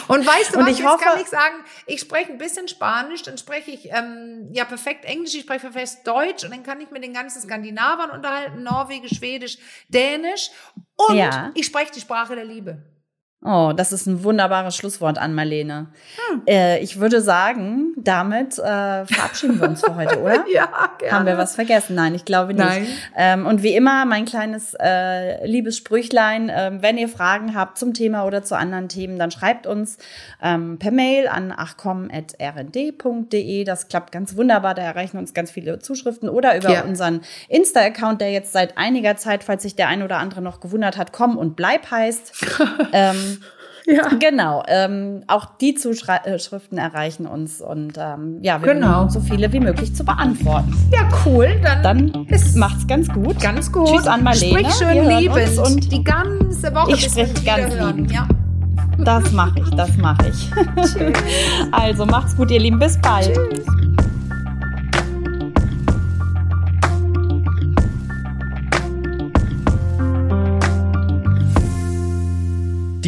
[0.08, 3.22] Und weißt du und was, ich hoffe, kann ich sagen, ich spreche ein bisschen Spanisch,
[3.22, 6.90] dann spreche ich ähm, ja perfekt Englisch, ich spreche perfekt Deutsch und dann kann ich
[6.90, 10.50] mit den ganzen Skandinavern unterhalten, Norwegisch, Schwedisch, Dänisch
[10.96, 11.50] und ja.
[11.54, 12.82] ich spreche die Sprache der Liebe.
[13.42, 15.92] Oh, das ist ein wunderbares Schlusswort an Marlene.
[16.30, 16.42] Hm.
[16.46, 20.44] Äh, ich würde sagen, damit äh, verabschieden wir uns für heute, oder?
[20.52, 21.14] ja, gerne.
[21.14, 21.94] Haben wir was vergessen?
[21.94, 22.64] Nein, ich glaube nicht.
[22.64, 22.86] Nein.
[23.16, 27.94] Ähm, und wie immer, mein kleines äh, liebes Sprüchlein, ähm, wenn ihr Fragen habt zum
[27.94, 29.98] Thema oder zu anderen Themen, dann schreibt uns
[30.42, 33.64] ähm, per Mail an achcom.rnd.de.
[33.64, 36.82] Das klappt ganz wunderbar, da erreichen uns ganz viele Zuschriften oder über ja.
[36.82, 40.96] unseren Insta-Account, der jetzt seit einiger Zeit, falls sich der ein oder andere noch gewundert
[40.96, 42.32] hat, komm und bleib heißt.
[42.92, 43.42] ähm,
[43.86, 44.08] ja.
[44.18, 44.62] Genau.
[44.66, 49.02] Ähm, auch die Zuschriften erreichen uns und ähm, ja, wir genau.
[49.02, 50.74] versuchen so viele wie möglich zu beantworten.
[50.92, 51.48] Ja, cool.
[51.62, 52.26] Dann, Dann
[52.56, 53.40] macht's ganz gut.
[53.40, 53.88] Ganz gut.
[53.88, 54.60] Tschüss an Marlene.
[54.60, 56.92] Sprich schön liebend und die ganze Woche.
[56.92, 58.12] Ich spreche ganz liebend.
[58.12, 58.28] Ja.
[58.98, 60.50] Das mache ich, das mache ich.
[61.72, 62.78] also macht's gut, ihr Lieben.
[62.78, 63.34] Bis bald.
[63.34, 63.64] Tschüss.